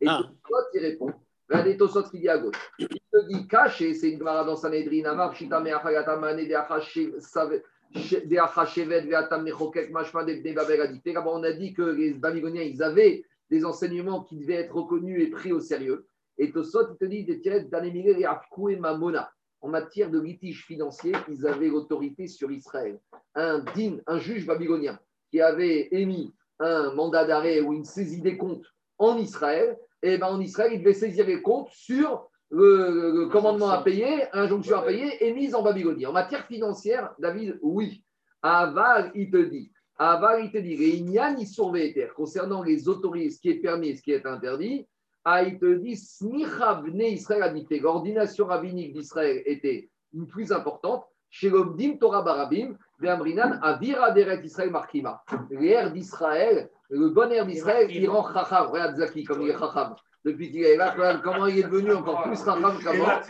[0.00, 0.20] Et Ah.
[0.22, 1.10] Tosfot, il répond.
[1.50, 2.54] Regardez Tosfot qui dit à gauche.
[2.78, 6.98] Il te dit cache, et c'est une Gemara dans Sanhedrin, Amar, Shita, Me'achayata, Mane, De'achash,
[7.18, 7.62] Save-
[7.94, 11.00] She- De'achashevet, Ve'atam, Mechokek, Mashma, Debne, Babel, Adi.
[11.12, 15.20] Là-bas, on a dit que les Babyloniens, ils avaient des enseignements qui devaient être reconnus
[15.22, 16.06] et pris au sérieux.
[16.38, 19.30] Et Tosfot, il te dit, des tirettes d'Anemile et Afkou Mamona.
[19.60, 22.98] en matière de litige financier, ils avaient l'autorité sur Israël.
[23.34, 24.98] Un din, un juge babylonien
[25.30, 28.64] qui avait émis un mandat d'arrêt ou une saisie des comptes
[28.98, 33.70] en Israël, et ben en Israël, il devait saisir les comptes sur le, le commandement
[33.70, 36.06] à payer, injonction à payer, émise en Babylonie.
[36.06, 38.04] En matière financière, David, oui.
[38.42, 39.70] Aval, il te dit.
[39.98, 40.76] Aval, il te dit.
[40.76, 42.14] Les ignan, ils sont vétères.
[42.14, 44.88] Concernant les autorités, ce qui est permis et ce qui est interdit,
[45.24, 47.52] ah, il te dit, Israël a.
[47.78, 51.04] L'ordination rabbinique d'Israël était une plus importante.
[51.28, 55.22] Chez l'Obdim Torah Barabim, Beamrinan, Avira Deret Israël Markima.
[55.50, 58.68] L'air d'Israël, le bon air d'Israël, il rend Chacham.
[58.68, 59.94] Regarde Zaki, comme il est Chacham.
[60.24, 63.20] Depuis qu'il est là, regarde comment il est devenu encore plus Chacham qu'avant.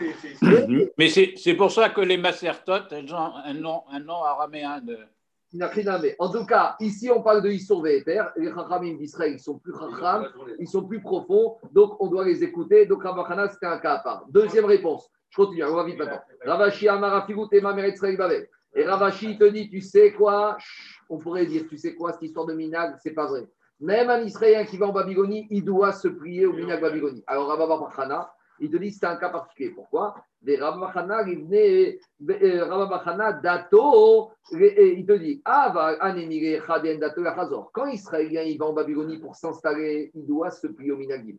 [0.97, 4.81] Mais c'est c'est pour ça que les macertotes, elles ont un nom, un nom araméen
[4.81, 4.97] de.
[5.53, 6.13] Il n'a rien à voir.
[6.19, 8.21] En tout cas, ici, on parle de Issour Véter.
[8.37, 10.27] Les Chachamim d'Israël, ils sont plus Chacham,
[10.59, 12.85] ils sont plus profonds, donc on doit les écouter.
[12.85, 14.25] Donc, Rabachana, c'était un cas à part.
[14.29, 15.09] Deuxième réponse.
[15.29, 16.21] Je continue, on va vite maintenant.
[16.45, 18.47] Ravashi Amara Figout et Mameret Israël Babel.
[18.73, 20.55] Et Ravashi te dit, tu sais quoi?
[20.59, 23.45] Chut, On pourrait dire, tu sais quoi, cette histoire de Minag, c'est pas vrai.
[23.81, 27.21] Même un Israélien qui va en Babylonie, il doit se plier au Minag Babylonie.
[27.27, 29.71] Alors, Rababachana, il te dit, c'est un cas particulier.
[29.71, 30.15] Pourquoi?
[30.41, 31.99] Des Rababachana, il venait,
[32.29, 35.97] euh, Dato, il te dit, ah.
[37.73, 41.35] Quand Israélien, il va en Babylonie pour s'installer, il doit se plier au Minagim.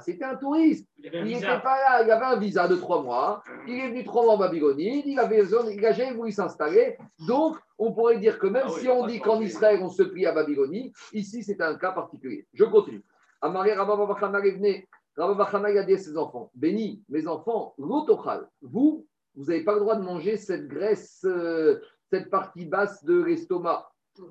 [0.00, 0.88] C'était un touriste.
[0.98, 3.42] Il n'était pas là, il avait un visa de trois mois.
[3.66, 5.02] Il est venu trois mois en Babylonie.
[5.06, 6.96] Il avait jamais voulu s'installer.
[7.26, 9.40] Donc, on pourrait dire que même Ah oui, si on dit qu'en.
[9.40, 12.46] Israël, on se plie à Babylonie, ici, c'est un cas particulier.
[12.52, 13.04] Je continue.
[13.40, 14.88] Amaré Rababachana est venu.
[15.18, 19.80] Il a dit à ses enfants Béni, mes enfants, l'autochal, vous, vous n'avez pas le
[19.80, 21.80] droit de manger cette graisse, euh,
[22.10, 23.90] cette partie basse de l'estomac.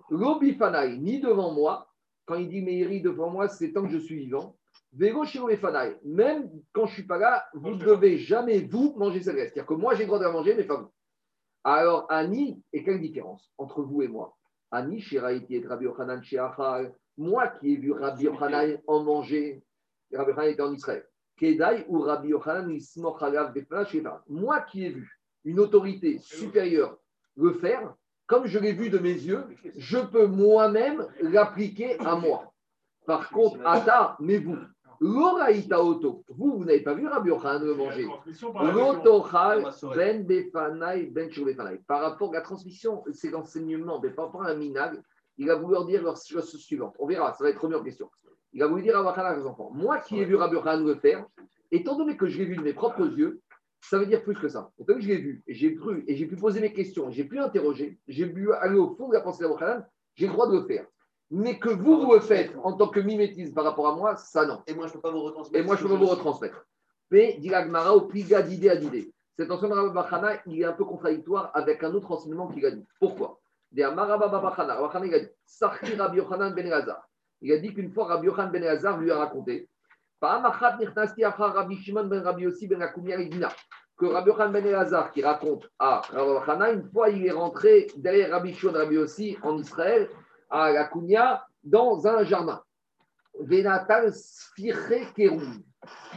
[0.09, 1.87] L'obifanaï, ni devant moi.
[2.25, 4.57] Quand il dit Meiri devant moi, c'est tant que je suis vivant.
[4.93, 9.51] Même quand je ne suis pas là, vous ne devez jamais, vous, manger cette graisse.
[9.53, 10.91] C'est-à-dire que moi, j'ai le droit de la manger, mais pas vous.
[11.63, 14.37] Alors, Annie, et quelle différence entre vous et moi?
[14.71, 16.21] Annie, chez Raïti et Rabbi Yochanan,
[17.17, 19.63] moi qui ai vu Rabbi Yochanan en manger,
[20.13, 21.05] Rabbi Yochanan était en Israël.
[21.37, 22.77] Kedai ou Rabbi Yochanan.
[24.29, 26.97] Moi qui ai vu une autorité supérieure
[27.35, 27.95] le faire,
[28.27, 29.45] comme je l'ai vu de mes yeux,
[29.77, 32.51] je peux moi-même l'appliquer à moi.
[33.05, 34.57] Par contre, Ata, mais vous,
[34.99, 38.07] l'oraïta auto, vous, vous n'avez pas vu Rabbi Yochanan le manger.
[39.95, 41.79] Ben befanaï, ben befanaï.
[41.87, 44.99] Par rapport à la transmission, c'est l'enseignement, mais par rapport à minag,
[45.37, 46.95] il a voulu leur dire la chose suivante.
[46.97, 48.09] On verra, ça va être remis en question.
[48.53, 50.95] Il a voulu dire à Wachana aux enfants Moi qui ai vu Rabbi Yochanan le
[50.95, 51.25] faire,
[51.71, 53.41] étant donné que je l'ai vu de mes propres yeux,
[53.89, 54.71] ça veut dire plus que ça.
[54.79, 57.39] Donné que je l'ai vu, j'ai cru, et j'ai pu poser mes questions, j'ai pu
[57.39, 60.57] interroger, j'ai pu aller au fond de la pensée de Yochanan, j'ai le droit de
[60.57, 60.85] le faire.
[61.31, 64.45] Mais que vous, vous le faites en tant que mimétisme par rapport à moi, ça
[64.45, 64.61] non.
[64.67, 65.63] Et moi, je ne peux pas vous retransmettre.
[65.63, 66.65] Et moi, je peux pas vous retransmettre.
[67.11, 69.11] Mais, dit l'Agmara, au pliga d'idée à d'idée.
[69.37, 72.71] Cet enseignement de Rabbi il est un peu contradictoire avec un autre enseignement qu'il a
[72.71, 72.85] dit.
[72.99, 73.39] Pourquoi?
[73.71, 73.91] Il a
[77.57, 79.67] dit ben qu'une fois, Rabbi Yochanan ben Elazar lui a raconté
[83.97, 88.31] Que Rabbi Yochanan ben Elazar, qui raconte à Rabbi une fois, il est rentré derrière
[88.31, 90.09] Rabbi Shimon Rabbi Yossi en Israël,
[90.49, 92.61] à la Kounia, dans un jardin.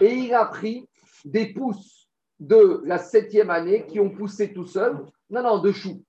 [0.01, 0.88] Et il a pris
[1.24, 6.05] des pousses de la septième année qui ont poussé tout seul, non, non, de choux,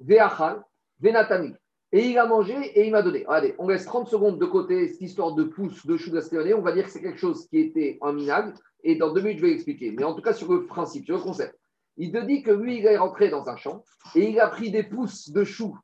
[0.00, 0.62] Veachal,
[1.00, 1.54] Venatani.
[1.90, 3.24] Et il a mangé et il m'a donné.
[3.28, 6.54] Allez, on laisse 30 secondes de côté cette histoire de pousses de septième année.
[6.54, 8.54] On va dire que c'est quelque chose qui était en minag.
[8.84, 9.90] Et dans deux minutes, je vais l'expliquer.
[9.92, 11.58] Mais en tout cas, sur le principe, sur le concept.
[11.96, 13.84] Il te dit que lui, il est rentré dans un champ
[14.14, 15.76] et il a pris des pousses de choux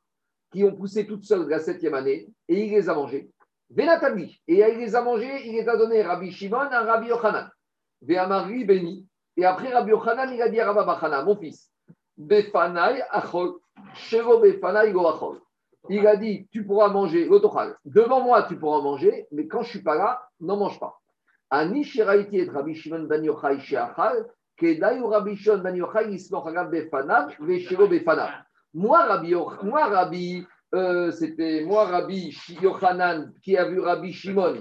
[0.51, 3.29] qui ont poussé toutes seules la septième année et il les a mangées.
[3.77, 3.83] Et
[4.47, 7.49] il les a mangées, il les a donné Rabbi Shimon, à Rabbi Yochanan.
[8.01, 9.05] Ve'amari béni.
[9.35, 11.69] Et après Rabbi Yochanan, il a dit à Rabbi Bachana, mon fils,
[12.17, 13.55] Befanai achol,
[13.95, 15.41] Shevo Befanai go achol.
[15.89, 17.75] Il a dit, tu pourras manger l'autochal.
[17.85, 20.99] Devant moi, tu pourras manger, mais quand je ne suis pas là, n'en mange pas.
[21.53, 24.25] Et Rabbi Shimon ben Yochai Sheachal,
[24.59, 26.07] Rabbi Shimon ben Yochai
[26.71, 28.31] Befanav, Befanav.
[28.73, 34.59] Moi, Rabbi, moi, Rabbi, euh, c'était moi, Rabbi Yochanan, qui a vu Rabbi Shimon,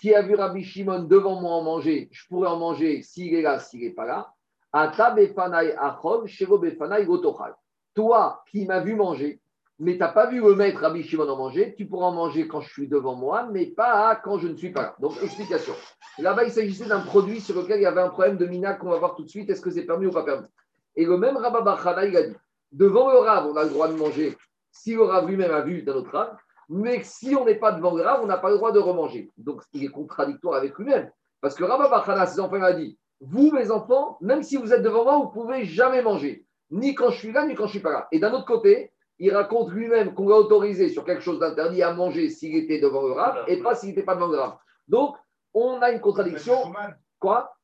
[0.00, 3.42] qui a vu Rabbi Shimon devant moi en manger, je pourrais en manger s'il est
[3.42, 4.30] là, s'il n'est pas là.
[4.72, 7.54] Ata befanai achol, shelo befanai gotochal.
[7.94, 9.40] Toi qui m'as vu manger,
[9.78, 12.46] mais tu n'as pas vu le maître Rabbi Shimon en manger, tu pourras en manger
[12.46, 14.96] quand je suis devant moi, mais pas quand je ne suis pas là.
[15.00, 15.74] Donc, explication.
[16.18, 18.90] Là-bas, il s'agissait d'un produit sur lequel il y avait un problème de mina qu'on
[18.90, 19.50] va voir tout de suite.
[19.50, 20.46] Est-ce que c'est permis ou pas permis?
[20.94, 22.36] Et le même Rabba Bachana, il a dit
[22.70, 24.36] devant le Rav, on a le droit de manger
[24.70, 26.36] si le Rav lui-même a vu d'un autre Rav,
[26.68, 29.30] mais si on n'est pas devant le Rav, on n'a pas le droit de remanger.
[29.36, 31.10] Donc, il est contradictoire avec lui-même.
[31.40, 34.72] Parce que Rabba Bachana, ses enfants, il a dit vous, mes enfants, même si vous
[34.72, 36.46] êtes devant moi, vous ne pouvez jamais manger.
[36.70, 38.08] Ni quand je suis là, ni quand je suis pas là.
[38.12, 41.92] Et d'un autre côté, il raconte lui-même qu'on l'a autorisé sur quelque chose d'interdit à
[41.92, 44.56] manger s'il était devant le rab et pas s'il n'était pas devant le rab.
[44.88, 45.16] Donc,
[45.52, 46.72] on a une contradiction.
[47.20, 47.56] Quoi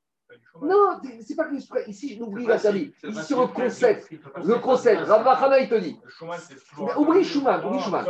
[0.62, 2.92] Non, c'est pas que ici, je n'oublie l'interdit.
[3.02, 4.10] Ici, sur le concept.
[4.44, 5.02] Le concept.
[5.02, 5.98] Rav Vachana, il te dit.
[6.96, 8.06] Oublie Schumann, oublie Schumann.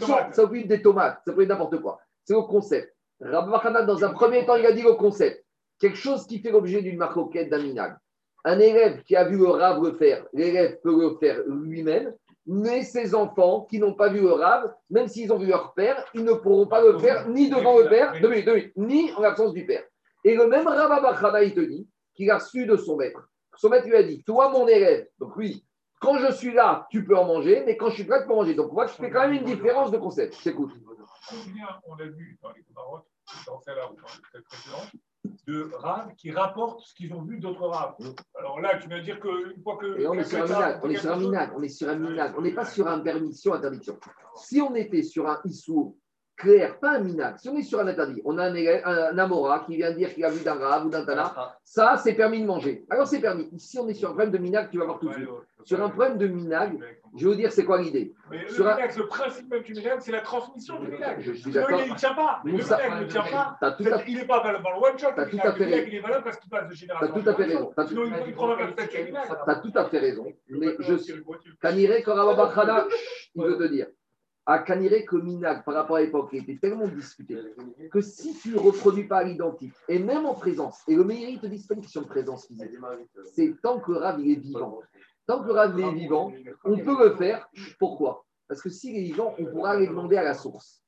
[0.00, 1.98] Ça, ça oublie des tomates, ça peut être n'importe quoi.
[2.24, 2.94] C'est le concept.
[3.20, 5.44] Rabbi Hanan, dans un premier temps, il a dit le concept.
[5.78, 7.96] Quelque chose qui fait l'objet d'une maroquette d'un minag.
[8.44, 12.14] Un élève qui a vu le rave le faire, l'élève peut le faire lui-même,
[12.48, 16.02] mais ses enfants qui n'ont pas vu le rave, même s'ils ont vu leur père,
[16.14, 19.12] ils ne pourront pas le faire ni devant le père, deux minutes, deux minutes, ni
[19.12, 19.84] en l'absence du père.
[20.24, 23.28] Et le même Bachana, il te dit qu'il a reçu de son maître.
[23.56, 25.64] Son maître lui a dit Toi, mon élève, donc oui,
[26.00, 28.32] quand je suis là, tu peux en manger, mais quand je suis prêt, tu peux
[28.32, 28.54] en manger.
[28.54, 30.34] Donc, on voit que je fais quand même une différence de concept.
[30.44, 33.06] Combien on a vu dans les marottes,
[35.46, 37.94] de raves qui rapportent ce qu'ils ont vu d'autres raves.
[38.38, 39.98] Alors là, tu viens de dire qu'une fois que.
[39.98, 42.42] Et on est sur un minag, on est sur un on est sur un on
[42.42, 43.98] n'est pas sur un permission, interdiction.
[44.36, 45.96] Si on était sur un issou
[46.36, 49.12] clair, pas un minag, si on est sur un interdit, on a un, élève- un,
[49.12, 52.14] un amora qui vient dire qu'il a vu d'un rave ou d'un tana, ça c'est
[52.14, 52.84] permis de manger.
[52.90, 53.48] Alors c'est permis.
[53.52, 55.28] Ici on est sur un problème de minag, tu vas voir tout de suite.
[55.64, 56.78] Sur un problème de minag,
[57.16, 58.14] je vais vous dire c'est quoi l'idée.
[58.30, 61.20] Mais le le principe même du minag, c'est la transmission du minag.
[61.20, 61.70] Je suis Le d'accord.
[61.78, 62.40] minag, il ne tient pas.
[62.44, 63.58] Le minag ne tient pas.
[63.78, 64.02] Tout à.
[64.06, 65.08] Il n'est pas valable dans le one shot.
[65.16, 65.46] Le tout minag.
[65.46, 65.88] à fait Le minag, raison.
[65.88, 67.72] il est valable parce qu'il passe de génération T'as tout à fait raison.
[67.86, 68.66] Sinon, il prend la.
[68.72, 70.26] Tu as tout à fait raison.
[70.48, 71.14] Mais je suis.
[71.60, 72.86] Kanire Korababachana,
[73.34, 73.86] il veut te dire.
[74.50, 77.36] À Kanire que Minag, par rapport à l'époque, il était tellement discuté
[77.92, 81.28] que si tu ne reproduis pas à l'identique, et même en présence, et le meilleur,
[81.32, 82.70] il te dit, c'est pas une question de présence physique,
[83.34, 84.80] c'est tant que le rave il est vivant.
[85.28, 86.32] Tant que le rave est vivant,
[86.64, 87.50] on peut le faire.
[87.78, 88.24] Pourquoi?
[88.48, 90.82] Parce que s'il est vivant, on pourra les demander à la source.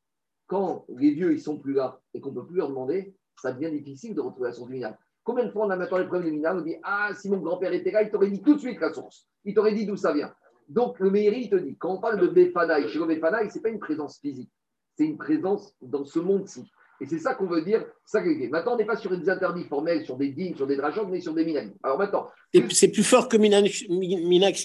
[0.46, 3.52] Quand les vieux ils sont plus là et qu'on ne peut plus leur demander, ça
[3.52, 4.94] devient difficile de retrouver la source du minage.
[5.24, 7.74] Combien de fois on a maintenant les problèmes minage On dit Ah, si mon grand-père
[7.74, 9.28] était là, il t'aurait dit tout de suite la source.
[9.44, 10.34] Il t'aurait dit d'où ça vient.
[10.68, 13.56] Donc le Meiri, il te dit quand on parle de Befanaï, chez le Befanaï, ce
[13.56, 14.50] n'est pas une présence physique,
[14.96, 16.64] c'est une présence dans ce monde-ci.
[17.00, 19.64] Et c'est ça qu'on veut dire, ça que- Maintenant, on n'est pas sur des interdits
[19.64, 21.70] formels, sur des dîmes, sur des drachons, mais sur des minages.
[21.82, 22.28] Alors maintenant,
[22.70, 24.56] C'est plus fort que Minag Minag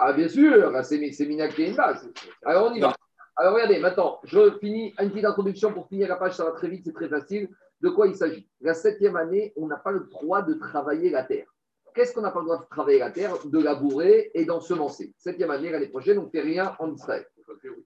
[0.00, 2.08] ah, bien sûr, là, c'est c'est Mina qui est une base.
[2.44, 2.94] Alors, on y va.
[3.34, 6.68] Alors, regardez, maintenant, je finis une petite introduction pour finir la page, ça va très
[6.68, 7.48] vite, c'est très facile.
[7.80, 8.48] De quoi il s'agit?
[8.60, 11.46] La septième année, on n'a pas le droit de travailler la terre.
[11.94, 13.34] Qu'est-ce qu'on n'a pas le droit de travailler la terre?
[13.44, 15.14] De labourer et d'ensemencer.
[15.18, 17.26] Septième année, l'année prochaine, on ne fait rien en Israël.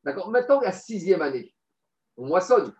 [0.04, 0.30] D'accord?
[0.30, 1.54] Maintenant, la sixième année,
[2.18, 2.74] on moissonne,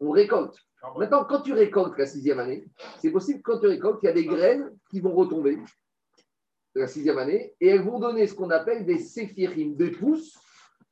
[0.00, 0.56] on récolte.
[0.96, 2.64] Maintenant, quand tu récoltes la sixième année,
[2.98, 5.58] c'est possible que quand tu récoltes, il y a des graines qui vont retomber
[6.74, 10.38] la sixième année et elles vont donner ce qu'on appelle des séphirim, des pousses.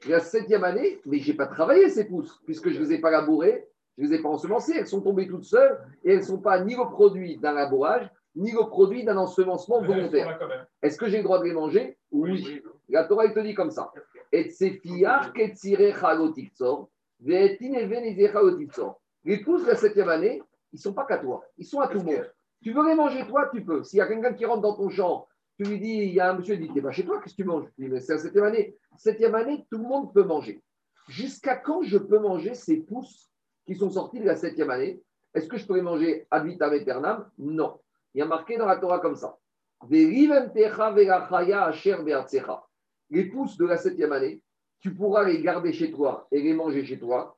[0.09, 2.99] La septième année, mais je n'ai pas travaillé ces pousses, puisque je ne les ai
[3.01, 6.19] pas labourées, je ne les ai pas ensemencées, elles sont tombées toutes seules et elles
[6.19, 10.39] ne sont pas ni le produit d'un labourage, ni le produit d'un ensemencement volontaire.
[10.83, 11.97] Est-ce que j'ai le droit de les manger?
[12.11, 12.61] Oui.
[12.91, 13.91] La Torah, elle te dit comme ça.
[14.33, 14.51] Et
[17.21, 17.57] Les
[19.43, 20.43] pousses de la septième année,
[20.73, 22.33] ils ne sont pas qu'à toi, ils sont à tout le monde.
[22.63, 23.85] Tu veux les manger, toi, tu peux.
[23.85, 26.31] S'il y a quelqu'un qui rentre dans ton champ, tu lui dis, il y a
[26.31, 27.67] un monsieur qui dit, pas chez toi, qu'est-ce que tu manges?
[27.75, 28.77] Tu dis, mais c'est la septième année.
[28.99, 30.63] Septième année, tout le monde peut manger.
[31.09, 33.31] Jusqu'à quand je peux manger ces pousses
[33.67, 35.03] qui sont sorties de la septième année?
[35.35, 37.29] Est-ce que je peux les manger ad vitam aeternam?
[37.39, 37.81] Non.
[38.15, 39.37] Il y a marqué dans la Torah comme ça.
[39.89, 40.29] Les
[43.27, 44.41] pousses de la septième année,
[44.81, 47.37] tu pourras les garder chez toi et les manger chez toi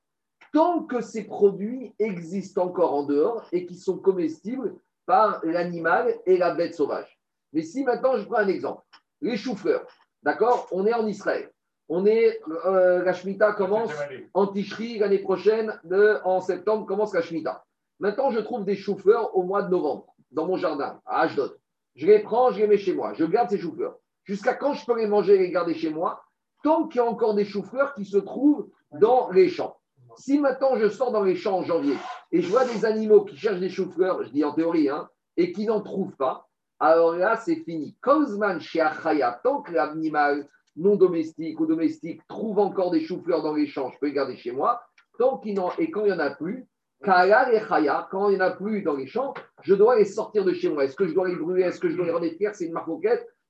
[0.52, 4.74] tant que ces produits existent encore en dehors et qui sont comestibles
[5.04, 7.18] par l'animal et la bête sauvage.
[7.52, 8.82] Mais si maintenant, je prends un exemple,
[9.20, 9.86] les choux-fleurs,
[10.22, 11.50] d'accord On est en Israël.
[11.90, 13.90] On est, euh, la Shemitah commence
[14.34, 17.64] en Tishri l'année prochaine, de- en septembre, commence la Shemitah.
[18.00, 21.58] Maintenant, je trouve des choux-fleurs au mois de novembre, dans mon jardin, à Ashdod.
[21.94, 23.12] Je les prends, je les mets chez moi.
[23.14, 23.96] Je garde ces choux-fleurs.
[24.24, 26.22] Jusqu'à quand je peux les manger et les garder chez moi?
[26.62, 29.76] Tant qu'il y a encore des choux-fleurs qui se trouvent dans les champs.
[30.16, 31.94] Si maintenant je sors dans les champs en janvier
[32.32, 35.52] et je vois des animaux qui cherchent des choux-fleurs, je dis en théorie, hein, et
[35.52, 36.48] qui n'en trouvent pas,
[36.80, 37.96] alors là, c'est fini.
[38.00, 43.54] Kozman chez Achaya, tant que l'animal non domestique ou domestique trouve encore des choux-fleurs dans
[43.54, 44.80] les champs, je peux les garder chez moi.
[45.18, 46.68] Tant qu'il et quand il n'y en a plus,
[47.02, 50.04] Kala et Chaya, quand il n'y en a plus dans les champs, je dois les
[50.04, 50.84] sortir de chez moi.
[50.84, 51.62] Est-ce que je dois les brûler?
[51.62, 52.88] Est-ce que je dois les fiers C'est une marque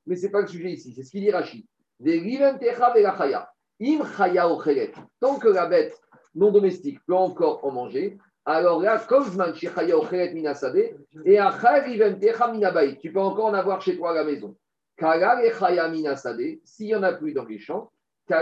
[0.06, 0.94] mais ce n'est pas le sujet ici.
[0.94, 1.66] C'est ce qu'il dit Rachid.
[5.20, 6.00] Tant que la bête
[6.34, 9.08] non domestique peut encore en manger, alors là, et.
[12.98, 14.56] Tu peux encore en avoir chez toi à la maison.
[16.64, 17.90] S'il n'y en a plus dans les champs,
[18.26, 18.32] tu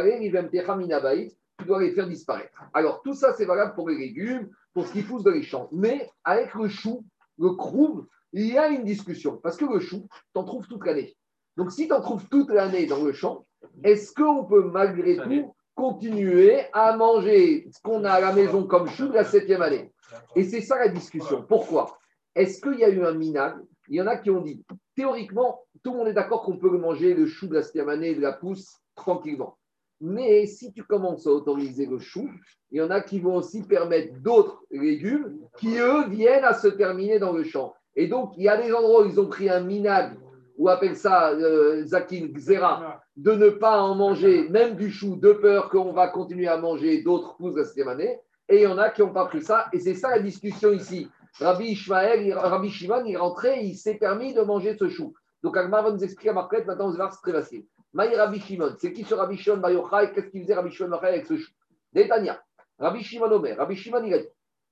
[1.67, 2.63] dois les faire disparaître.
[2.73, 5.69] Alors, tout ça, c'est valable pour les légumes, pour ce qui pousse dans les champs.
[5.73, 7.05] Mais avec le chou,
[7.39, 9.39] le crouve, il y a une discussion.
[9.39, 11.17] Parce que le chou, tu en trouves toute l'année.
[11.57, 13.47] Donc, si tu en trouves toute l'année dans le champ,
[13.83, 18.89] est-ce qu'on peut malgré tout continuer à manger ce qu'on a à la maison comme
[18.89, 19.93] chou de la septième année?
[20.35, 21.45] Et c'est ça la discussion.
[21.49, 21.99] Pourquoi?
[22.35, 23.57] Est-ce qu'il y a eu un minage?
[23.89, 24.63] Il y en a qui ont dit,
[24.95, 28.15] théoriquement, tout le monde est d'accord qu'on peut manger le chou de la septième année
[28.15, 29.57] de la pousse tranquillement.
[30.01, 32.29] Mais si tu commences à autoriser le chou,
[32.71, 36.69] il y en a qui vont aussi permettre d'autres légumes qui, eux, viennent à se
[36.69, 37.75] terminer dans le champ.
[37.95, 40.19] Et donc, il y a des endroits où ils ont pris un minag,
[40.59, 45.33] ou appelle ça euh, Zakin Xera, de ne pas en manger, même du chou, de
[45.33, 48.19] peur qu'on va continuer à manger d'autres pousses la septième année.
[48.49, 49.67] Et il y en a qui n'ont pas pris ça.
[49.73, 51.09] Et c'est ça la discussion ici.
[51.41, 55.15] Rabbi Ishmael, Rabbi Shimon, il est rentré, il s'est permis de manger ce chou.
[55.43, 57.65] Donc Agmar va nous expliquer à Marquette, maintenant on va voir, c'est très facile.
[57.93, 60.13] Maï Rabbi Shimon, c'est qui ce Rabbi Shimon Yochai?
[60.15, 61.53] Qu'est-ce qu'il faisait Rabbi Shimon Yochai avec ce chou?
[61.93, 62.41] Détania.
[62.79, 64.29] Rabbi Shimon Omer, Rabbi Shimon il a dit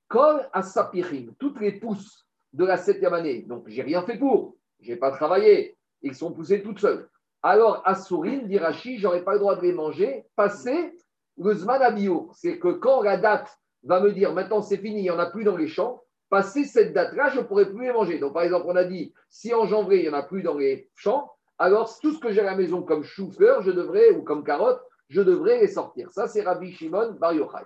[0.08, 4.96] Kol Asapirim, toutes les pousses de la septième année, donc j'ai rien fait pour, j'ai
[4.96, 7.08] pas travaillé, ils sont poussés toutes seules.
[7.42, 10.94] Alors Asourim, dit Rashi, j'aurais pas le droit de les manger, passer
[11.38, 12.30] le Zman Abio.
[12.34, 15.26] C'est que quand la date va me dire maintenant c'est fini, il n'y en a
[15.26, 18.18] plus dans les champs, passer cette date-là, je ne pourrai plus les manger.
[18.18, 20.56] Donc, par exemple, on a dit, si en janvier, il n'y en a plus dans
[20.56, 24.22] les champs, alors tout ce que j'ai à la maison comme chou-fleur, je devrais, ou
[24.22, 26.10] comme carotte, je devrais les sortir.
[26.10, 27.64] Ça, c'est Rabbi Shimon Bar Yochai.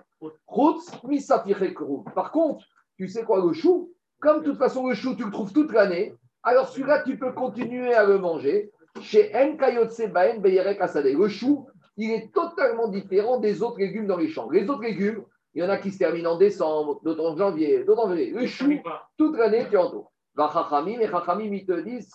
[2.13, 2.63] Par contre,
[2.97, 5.71] tu sais quoi, le chou, comme de toute façon, le chou, tu le trouves toute
[5.71, 6.13] l'année,
[6.49, 8.71] alors celui-là, tu peux continuer à le manger.
[9.01, 11.13] Chez En Kayotse Baen Beyerek Asadeh.
[11.13, 14.49] Le chou, il est totalement différent des autres légumes dans les champs.
[14.49, 15.23] Les autres légumes,
[15.53, 18.31] il y en a qui se terminent en décembre, d'autres en janvier, d'autres en février.
[18.31, 18.73] Le chou,
[19.17, 20.11] toute l'année, tu entoures.
[20.35, 22.11] Va Chachamim, et Chachamim, ils te disent.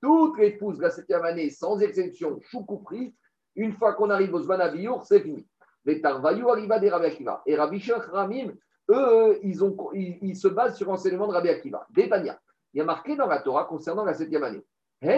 [0.00, 3.14] Toutes les pousses de la septième année, sans exception, chou compris,
[3.56, 4.60] une fois qu'on arrive au Zman
[5.04, 5.46] c'est fini.
[5.84, 7.42] Les Tarvayou arriva des Rabbi Akiva.
[7.46, 8.52] Et Rabbi Shachamim,
[8.90, 11.86] eux, ils, ont, ils, ils se basent sur l'enseignement de Rabbi Akiva.
[11.90, 12.38] Détania.
[12.72, 14.64] Il y a marqué dans la Torah concernant la septième année.
[15.02, 15.08] Il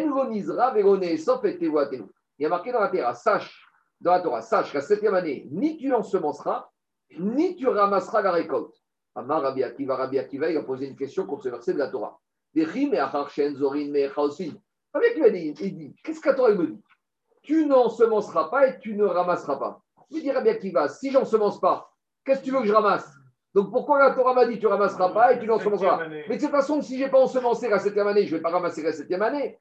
[2.39, 3.69] y a marqué dans la Torah, sache,
[4.01, 6.71] dans la Torah, sache, la septième année, ni tu ensemenceras,
[7.19, 8.75] ni tu ramasseras la récolte.
[9.15, 11.89] Amar Rabbi Akiva, Rabbi Akiva, il a posé une question contre ce verset de la
[11.89, 12.19] Torah.
[12.55, 14.53] Chaosin.
[14.95, 16.83] Rabbi Akiva dit, il dit, qu'est-ce que la Torah me dit?
[17.43, 19.83] Tu n'ensemenceras pas et tu ne ramasseras pas.
[20.11, 21.93] Il dit Rabbi Akiva, si j'ensemence pas,
[22.25, 23.11] qu'est-ce que tu veux que je ramasse?
[23.55, 26.41] Donc pourquoi la Torah m'a dit tu ramasseras pas et tu n'ensemenceras pas Mais de
[26.41, 28.83] toute façon, si je n'ai pas ensemencé la septième année, je ne vais pas ramasser
[28.83, 29.59] la septième année.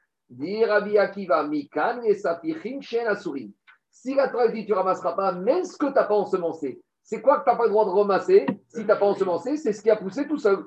[0.66, 3.52] Rabbi Akiva, Mikan et Sapichim Shen Asurim.
[3.90, 7.22] Si la Torah dit tu ramasseras pas, même ce que tu n'as pas ensemencé, c'est
[7.22, 9.58] quoi que tu n'as pas le droit de ramasser si tu n'as pas ensemencé?
[9.58, 10.64] C'est ce qui a poussé tout seul.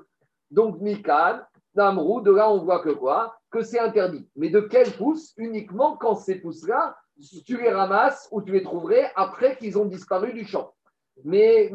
[0.51, 1.41] Donc Mikan,
[1.75, 3.35] Namrou, de là on voit que quoi?
[3.51, 4.29] Que c'est interdit.
[4.37, 6.97] Mais de quelles pousses Uniquement quand ces pousses-là,
[7.47, 10.75] tu les ramasses ou tu les trouverais après qu'ils ont disparu du champ.
[11.23, 11.71] Mais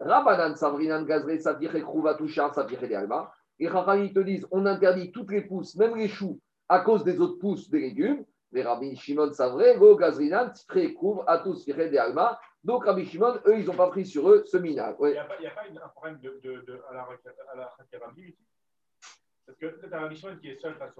[0.00, 3.32] Rabanan Savrinan Gazre, Safir Krouva Toucha, Safir Alba.
[3.58, 7.20] Et Chacham, te disent on interdit toutes les pousses, même les choux, à cause des
[7.20, 8.24] autres pousses des légumes.
[8.52, 10.52] Les Rabbi Shimon Savre, Go Gazrinan.
[12.62, 14.94] Donc Rabbi Shimon, eux, ils n'ont pas pris sur eux ce minage.
[15.00, 17.06] Il n'y a pas, un problème la,
[19.46, 20.94] Parce que un Rabbi Shimon qui est seul face.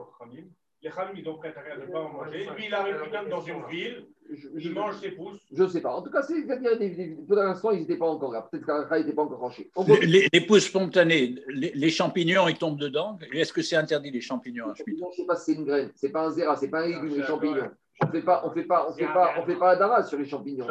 [0.84, 2.46] Les Khamim, ils ont préféré à ne pas en manger.
[2.56, 5.38] Lui, il arrive quand même dans une ville, Je- je- il mange ses pousses.
[5.52, 5.94] Je ne sais pas.
[5.94, 8.40] En tout cas, c'est c'est-à-dire, des- des- pour l'instant, ils n'étaient pas encore là.
[8.50, 9.64] Peut-être qu'Alakha n'était pas encore tranché.
[9.64, 10.06] Les, continue.
[10.06, 13.18] les- les pousses spontanées, les, les champignons, ils tombent dedans.
[13.34, 15.90] Est-ce que c'est interdit les champignons Je ne sais pas si c'est une graine.
[15.94, 17.70] C'est pas un zéra, c'est pas un légume, les champignons.
[18.02, 20.26] On fait pas, on fait pas, on fait pas, on fait pas la sur les
[20.26, 20.66] champignons.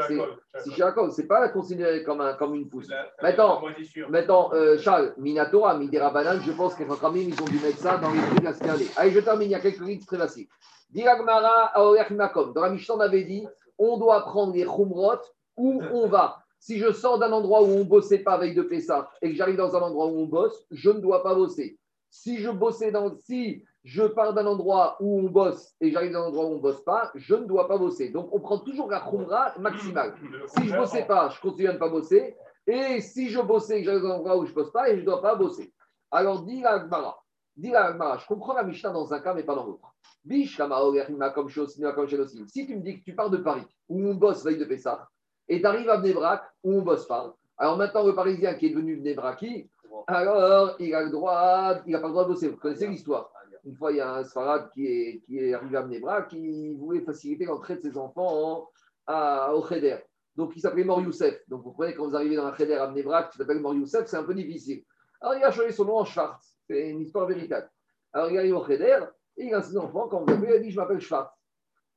[0.57, 2.89] C'est Jacob, c'est pas considéré comme, un, comme une pousse.
[3.21, 3.61] Maintenant,
[4.09, 7.97] Maintenant, euh, Charles, Minatora, Midera Banane, je pense que Khamim, ils ont dû mettre ça
[7.97, 8.87] dans les trucs la semaine.
[8.97, 10.47] Allez, je termine, il y a quelques lignes très faciles.
[10.89, 11.71] Diragmara,
[12.11, 12.53] Makom.
[12.53, 13.47] Dans la Mishnah, on avait dit
[13.77, 15.19] on doit prendre les Khumrot
[15.57, 16.43] où on va.
[16.59, 19.57] Si je sors d'un endroit où on bossait pas veille de Pessah et que j'arrive
[19.57, 21.77] dans un endroit où on bosse, je ne dois pas bosser.
[22.09, 26.23] Si je bossais dans, si je pars d'un endroit où on bosse et j'arrive dans
[26.23, 28.09] un endroit où on bosse pas, je ne dois pas bosser.
[28.09, 30.15] Donc on prend toujours la khumra maximale.
[30.47, 32.35] Si je bossais pas, je continue à ne pas bosser.
[32.65, 34.95] Et si je bossais et que j'arrive dans un endroit où je bosse pas, et
[34.95, 35.73] je ne dois pas bosser.
[36.11, 37.21] Alors dis la Agmara,
[37.57, 39.93] dis la Agmara, je comprends la Mishnah dans un cas mais pas dans l'autre.
[40.23, 42.07] Bish, comme chose, comme.
[42.47, 45.09] Si tu me dis que tu pars de Paris où on bosse veille de Pessah
[45.49, 48.69] et tu arrives à Bnebrak où on bosse pas, alors maintenant le Parisien qui est
[48.69, 49.69] devenu Bnebraki,
[50.07, 52.47] alors il a le droit, il n'a pas le droit de bosser.
[52.47, 53.31] Vous connaissez l'histoire.
[53.65, 57.45] Une fois, il y a un Sfarad qui est, arrivé à Mnebra qui voulait faciliter
[57.45, 58.69] l'entrée de ses enfants en-
[59.07, 59.97] à, au Cheder.
[60.35, 61.39] Donc, il s'appelait Mor Youssef.
[61.47, 64.05] Donc, vous comprenez, quand vous arrivez dans un Cheder à Mnebra qui s'appelle Mor Youssef,
[64.07, 64.83] c'est un peu difficile.
[65.21, 66.57] Alors, il a changé son nom en Schwartz.
[66.67, 67.69] C'est une histoire véritable.
[68.11, 68.99] Alors, il arrive au Cheder
[69.37, 70.07] et il a ses enfants.
[70.09, 71.31] Quand vous appelez, il a dit Je m'appelle Schwartz.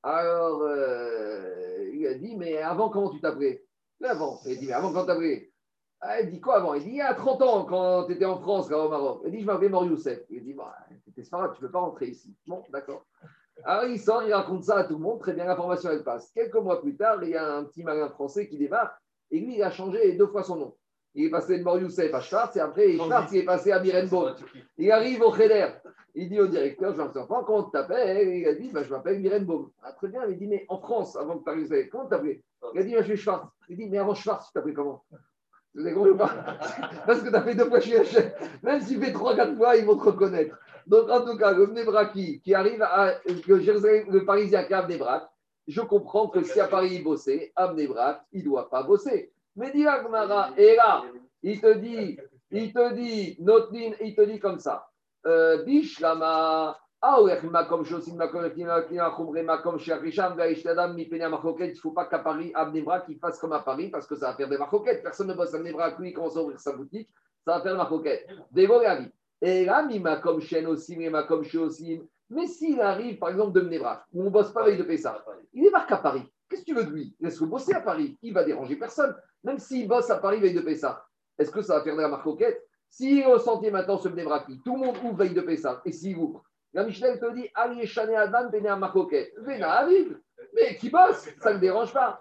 [0.03, 3.65] Alors, euh, il a dit Mais avant, comment tu t'appelais?
[4.01, 4.39] Mais avant.
[4.47, 5.53] Il a dit Mais avant, quand tu t'appelais?
[6.01, 6.75] Ah, il dit quoi avant?
[6.75, 9.23] Il dit il y a 30 ans, quand tu étais en France, là, au Maroc.
[9.25, 10.21] Il dit je m'appelais Youssef.
[10.31, 10.75] Il dit bah,
[11.15, 12.35] tu es tu ne peux pas rentrer ici.
[12.47, 13.05] Bon, d'accord.
[13.65, 16.31] Alors il sort, il raconte ça à tout le monde, très bien, l'information elle passe.
[16.33, 18.97] Quelques mois plus tard, il y a un petit malin français qui débarque
[19.31, 20.77] et lui, il a changé deux fois son nom.
[21.15, 23.81] Il est passé de Mor Youssef à Schwartz et après, Schwartz, il est passé à
[23.81, 24.35] Mirenbaum.
[24.77, 25.69] Il arrive au Cheder.
[26.15, 28.29] Il dit au directeur, je ne pas comment tu t'appelles?
[28.37, 29.71] Il a dit, bah, je m'appelle Mirenbaum.
[29.83, 32.43] Ah, très bien, il dit, mais en France, avant que tu arrives, comment tu t'appelais?
[32.75, 33.49] Il a dit, bah, je suis Schwartz.
[33.71, 35.03] Il dit, mais avant Schwartz, tu t'appelais comment?
[35.77, 36.13] Vous avez compris
[37.07, 38.31] Parce que tu as fait deux fois chez HM.
[38.63, 40.59] Même s'il fait trois, quatre fois, ils vont te reconnaître.
[40.87, 43.15] Donc, en tout cas, le Mnebraki qui arrive à.
[43.27, 45.29] Le, le Parisien qui a Mnebrak,
[45.69, 49.33] je comprends que si à Paris il bossait, à Mnebrak, il ne doit pas bosser.
[49.55, 51.03] Mais dit Agmara, et là,
[51.43, 52.19] il te dit,
[52.51, 54.89] il te dit, Notlin, il te dit comme ça.
[55.27, 57.23] Euh, Bishlama, Il
[61.69, 64.31] ne faut pas qu'à Paris, à Mnebrak, il fasse comme à Paris, parce que ça
[64.31, 65.03] va faire des Machoket.
[65.03, 67.09] Personne ne bosse à Mnebrak, lui, il commence à ouvrir sa boutique,
[67.45, 68.27] ça va faire des Machoket.
[68.51, 69.11] Dévo la vie.
[69.41, 72.01] Et là, Mimakom Shen Osim, et Makom Shosim.
[72.31, 75.25] Mais s'il arrive, par exemple, de Mnebrak, où on ne bosse pas avec de Pessah,
[75.53, 76.25] il débarque à Paris.
[76.49, 77.15] Qu'est-ce que tu veux de lui?
[77.21, 78.19] Laisse-le bosser à Paris.
[78.23, 79.15] Il va déranger personne.
[79.45, 81.05] Même s'il bosse à Paris veille de Pessah,
[81.39, 82.67] est-ce que ça va faire de la marcoquette?
[83.01, 86.17] Est au sentier maintenant ce Mnebraki, tout le monde ouvre veille de Pessah, et s'il
[86.17, 86.43] ouvre,
[86.73, 89.33] la Michel te dit Allez, Chané Adam, venez à marcoquette.
[89.39, 90.19] Vena Aviv.
[90.55, 91.29] Mais qui bosse?
[91.41, 92.21] Ça ne dérange pas.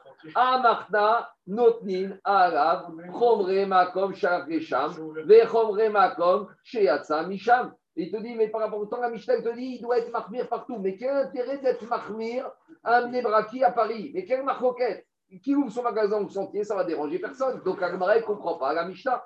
[3.12, 4.14] Chomre Makom,
[5.92, 6.48] Makom,
[7.28, 7.74] Misham.
[7.98, 10.12] Il te dit, mais par rapport au temps, la Mishnah te dit, il doit être
[10.12, 10.78] marmire partout.
[10.80, 12.52] Mais quel intérêt d'être marmire
[12.84, 14.12] à Mnebraki à Paris?
[14.14, 15.08] Mais quelle marcoquette
[15.42, 17.62] Qui ouvre son magasin au sentier, ça va déranger personne.
[17.64, 19.24] Donc Agmara ne comprend pas la Mishnah.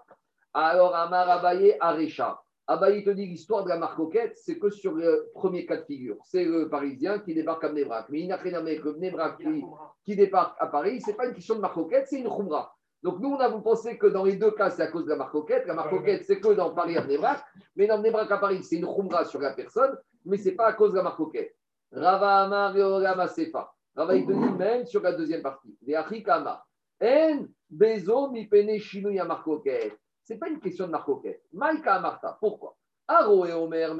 [0.53, 2.39] Alors Amar Abaye Arecha.
[2.69, 6.17] Abaye te dit l'histoire de la marcoquette, c'est que sur le premier cas de figure.
[6.23, 8.09] C'est le Parisien qui débarque à Mnebrak.
[8.09, 9.65] Mais il n'a rien à voir avec le Mnebrak qui,
[10.05, 11.01] qui débarque à Paris.
[11.01, 12.71] Ce n'est pas une question de marcoquette, c'est une khumra.
[13.01, 15.15] Donc nous, on a pensé que dans les deux cas, c'est à cause de la
[15.15, 15.65] marcoquette.
[15.65, 17.43] La marcoquette, c'est que dans Paris à Mnebrak.
[17.75, 20.67] Mais dans Mnebrak à Paris, c'est une khumra sur la personne, mais ce n'est pas
[20.67, 21.55] à cause de la marcoquette.
[21.91, 23.73] Rava Amar Reorama Sefa.
[23.95, 25.75] Rava, il te dit même sur la deuxième partie.
[25.81, 26.63] Les Achikama.
[27.01, 29.97] En Bezo mi pene shinu ya marcoquette.
[30.29, 31.41] Ce n'est pas une question de marcoquette.
[31.53, 32.37] Maïka Amarta.
[32.39, 32.77] Pourquoi?
[33.07, 33.95] Aro et Omer.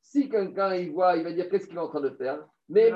[0.00, 2.42] Si quelqu'un il voit, il va dire qu'est-ce qu'il est en train de faire?
[2.70, 2.90] Mais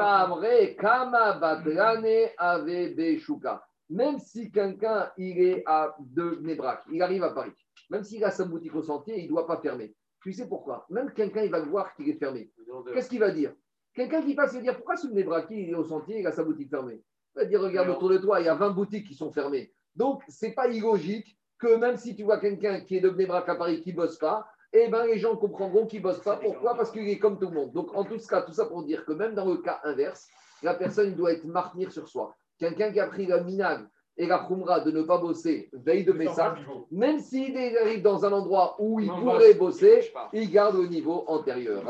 [0.77, 2.07] Kama Badrane
[2.39, 7.53] Ave Beshuka même si quelqu'un il est à de Nebrak, il arrive à Paris,
[7.91, 9.95] même s'il a sa boutique au sentier, il ne doit pas fermer.
[10.23, 10.87] Tu sais pourquoi?
[10.91, 12.53] Même quelqu'un, il va le voir qu'il est fermé.
[12.95, 13.53] Qu'est-ce qu'il va dire?
[13.93, 16.33] Quelqu'un qui passe, il va dire Pourquoi ce Nebrak, il est au sentier, il a
[16.33, 17.03] sa boutique fermée?
[17.35, 19.73] Il va dire Regarde autour de toi, il y a 20 boutiques qui sont fermées.
[19.97, 23.49] Donc, ce n'est pas illogique que même si tu vois quelqu'un qui est de Nebrak
[23.49, 26.37] à Paris qui ne bosse pas, eh ben, les gens comprendront qu'il ne bosse pas.
[26.37, 26.77] Pourquoi?
[26.77, 27.73] Parce qu'il est comme tout le monde.
[27.73, 30.29] Donc, en tout cas, tout ça pour dire que même dans le cas inverse,
[30.63, 32.35] la personne doit être martyr sur soi.
[32.59, 33.81] Quelqu'un qui a pris la minage
[34.17, 36.55] et la khumra de ne pas bosser veille de Messa,
[36.91, 41.83] même s'il arrive dans un endroit où il pourrait bosser, il garde le niveau antérieur.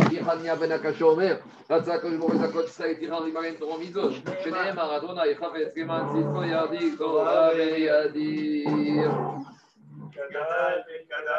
[10.20, 11.38] कदाचित् कदा